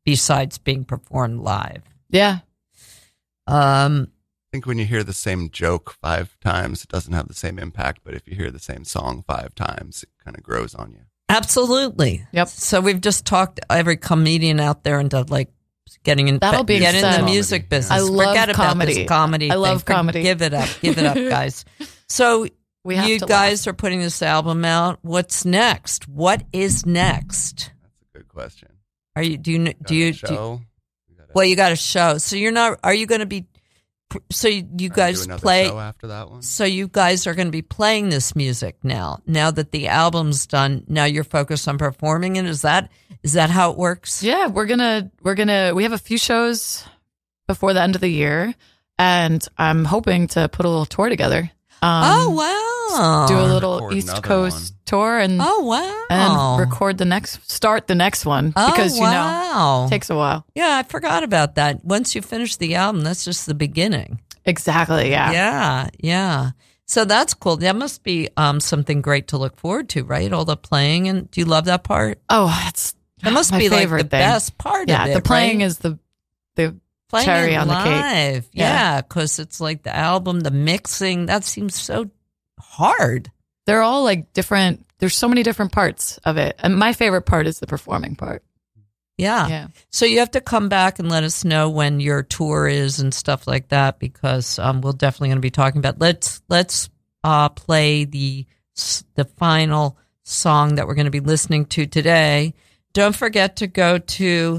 [0.05, 1.83] besides being performed live.
[2.09, 2.39] yeah
[3.47, 7.35] Um, I think when you hear the same joke five times, it doesn't have the
[7.35, 8.01] same impact.
[8.05, 11.01] But if you hear the same song five times, it kind of grows on you.
[11.33, 12.27] Absolutely.
[12.33, 12.49] Yep.
[12.49, 15.49] So we've just talked every comedian out there into like
[16.05, 17.91] getting in That'll be get in the music Comedy, business.
[17.91, 18.95] I love Forget about comedy.
[18.95, 19.51] this comedy.
[19.51, 20.23] I love For- comedy.
[20.23, 20.69] Give it up.
[20.81, 21.65] Give it up, guys.
[22.09, 22.47] So
[22.85, 23.73] we have you guys laugh.
[23.73, 24.99] are putting this album out.
[25.03, 26.09] What's next?
[26.09, 27.71] What is next?
[27.83, 28.69] That's a good question.
[29.17, 30.27] Are you do you do you, show?
[30.27, 30.61] do you
[31.11, 32.19] We got a- well you got a show.
[32.19, 33.47] So you're not are you going to be
[34.31, 36.43] so you, you do guys play show after that one.
[36.43, 39.21] So you guys are going to be playing this music now.
[39.27, 42.45] Now that the album's done, now you're focused on performing it.
[42.47, 42.91] Is that
[43.23, 44.23] is that how it works?
[44.23, 46.85] yeah we're gonna we're gonna we have a few shows
[47.47, 48.55] before the end of the year
[48.99, 51.51] and i'm hoping to put a little tour together
[51.83, 53.27] um, oh wow!
[53.27, 54.79] do a little Record east coast one.
[54.87, 56.07] tour and Oh wow!
[56.11, 60.15] and record the next start the next one Oh, because you know it takes a
[60.17, 61.85] while yeah, I forgot about that.
[61.85, 64.21] Once you finish the album, that's just the beginning.
[64.45, 66.51] exactly yeah Yeah, yeah.
[66.85, 67.57] So that's cool.
[67.57, 70.31] That must be um, something great to look forward to, right?
[70.31, 72.21] All the playing and do you love that part?
[72.29, 74.21] oh that's That must my be like the favorite thing.
[74.21, 75.15] best part yeah of it.
[75.15, 75.67] the playing right?
[75.67, 75.99] is the
[76.57, 76.77] the
[77.13, 77.85] playing cherry on the cake.
[77.87, 78.49] live.
[78.53, 78.65] Yeah.
[78.73, 81.27] Yeah, because it's like the album, the mixing.
[81.27, 82.11] That seems so
[82.59, 83.31] hard.
[83.67, 87.47] they're all like different there's so many different parts of it and my favorite part
[87.47, 88.43] is the performing part
[89.19, 89.49] Yeah.
[89.49, 93.01] yeah So you have to come back and let us know when your tour is
[93.01, 95.99] and stuff like that because um, we're definitely going to be talking about.
[96.01, 96.89] Let's let's
[97.25, 98.47] uh, play the
[99.15, 102.55] the final song that we're going to be listening to today.
[102.95, 104.59] Don't forget to go to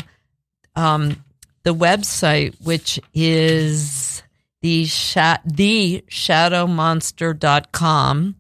[0.76, 1.24] um,
[1.64, 4.22] the website, which is
[4.62, 8.36] the sha- the shadowmonster.com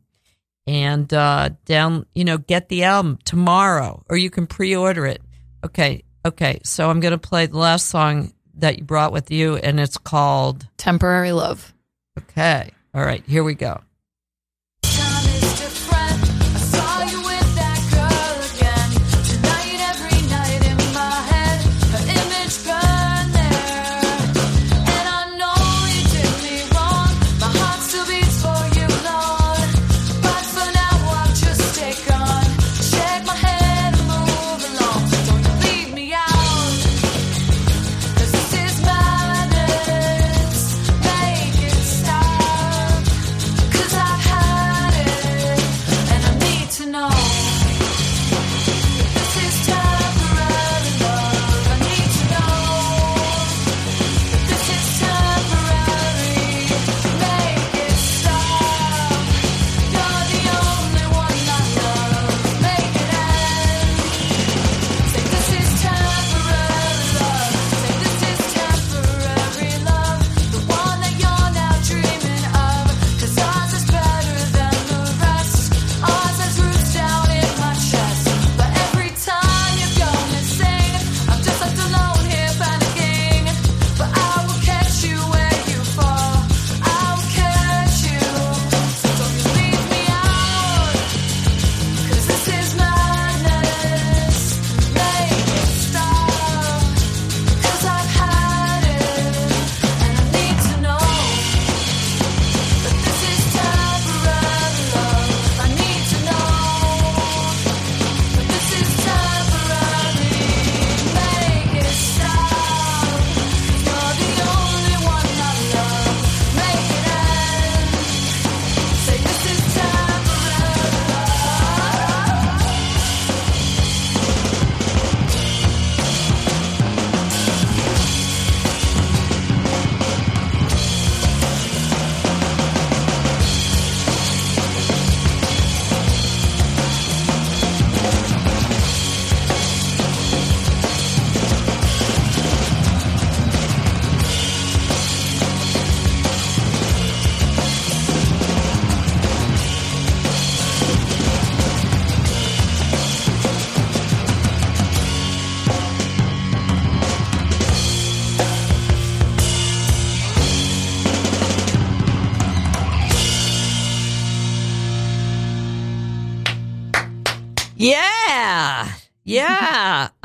[0.65, 5.21] and uh, down, you know, get the album tomorrow, or you can pre-order it.
[5.65, 6.59] Okay, okay.
[6.63, 10.67] So I'm gonna play the last song that you brought with you, and it's called.
[10.78, 11.74] temporary love
[12.17, 13.24] Okay, all right.
[13.26, 13.82] Here we go.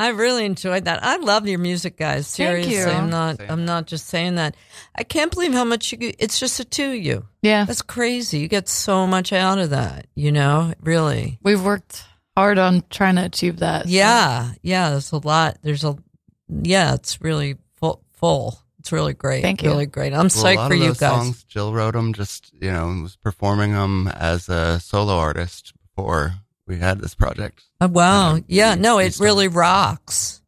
[0.09, 1.05] I really enjoyed that.
[1.05, 2.35] I love your music, guys.
[2.35, 2.75] Thank Seriously.
[2.75, 2.85] you.
[2.87, 4.57] I'm not I'm not just saying that.
[4.97, 7.27] I can't believe how much you it's just the two of you.
[7.43, 7.65] Yeah.
[7.65, 8.39] That's crazy.
[8.39, 10.73] You get so much out of that, you know?
[10.83, 11.39] Really.
[11.43, 12.05] We've worked
[12.37, 13.85] hard on trying to achieve that.
[13.85, 14.53] so- Yeah.
[14.63, 15.59] Yeah, there's a lot.
[15.63, 15.97] There's a
[16.63, 18.59] yeah, it's really full full.
[18.79, 19.43] It's really great.
[19.43, 19.71] Thank you.
[19.71, 20.13] Really great.
[20.15, 21.11] I'm Well, a psyched lot for of you those guys.
[21.11, 22.15] songs, Jill wrote them.
[22.15, 26.33] Just you know, was performing them as a solo artist before
[26.69, 27.65] we had this project.
[27.81, 28.35] Oh, wow.
[28.35, 28.75] And then Yeah.
[28.77, 29.25] we- No, we it started.
[29.29, 30.41] really rocks.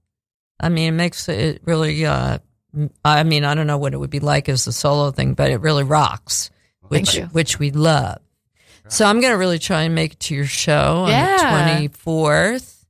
[0.60, 2.38] I mean, it makes it really, uh,
[2.76, 5.34] m- I mean, I don't know what it would be like as a solo thing,
[5.34, 6.50] but it really rocks,
[6.82, 7.22] Thank which, you.
[7.32, 8.18] which we love.
[8.88, 11.78] So I'm going to really try and make it to your show on Yeah.
[11.78, 12.84] the 24th.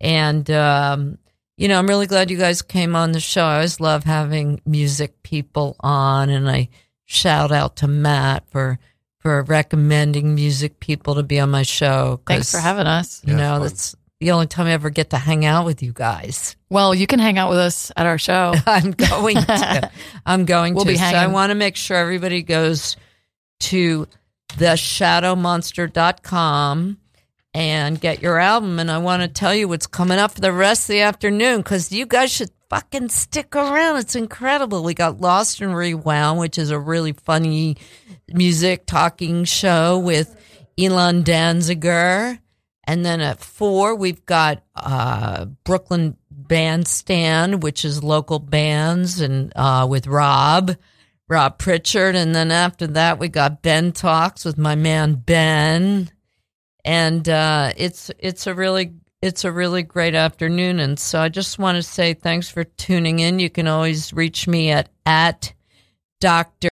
[0.00, 1.18] And, um,
[1.56, 3.44] you know, I'm really glad you guys came on the show.
[3.44, 6.68] I always love having music people on, and I
[7.06, 8.78] shout out to Matt for
[9.26, 12.20] for recommending music people to be on my show.
[12.28, 13.20] Thanks for having us.
[13.24, 13.62] You Yeah, know, fun.
[13.62, 16.54] that's the only time I ever get to hang out with you guys.
[16.70, 18.54] Well, you can hang out with us at our show.
[18.66, 19.90] I'm going to.
[20.26, 20.92] I'm going We'll to.
[20.92, 21.18] be hanging.
[21.18, 22.96] so I want to make sure everybody goes
[23.62, 24.06] to
[24.52, 26.98] theshadowmonster.com
[27.56, 28.78] and get your album.
[28.78, 31.62] And I want to tell you what's coming up for the rest of the afternoon
[31.62, 33.96] because you guys should fucking stick around.
[33.96, 34.84] It's incredible.
[34.84, 37.78] We got Lost and Rewound, which is a really funny
[38.28, 40.38] music talking show with
[40.78, 42.38] Elon Danziger.
[42.84, 49.86] And then at four, we've got uh, Brooklyn Bandstand, which is local bands, and uh,
[49.88, 50.76] with Rob,
[51.26, 52.16] Rob Pritchard.
[52.16, 56.10] And then after that, we got Ben Talks with my man Ben.
[56.86, 60.80] And uh, it's it's a really it's a really great afternoon.
[60.80, 63.40] And so I just want to say thanks for tuning in.
[63.40, 65.52] You can always reach me at at.
[66.18, 66.70] Dr.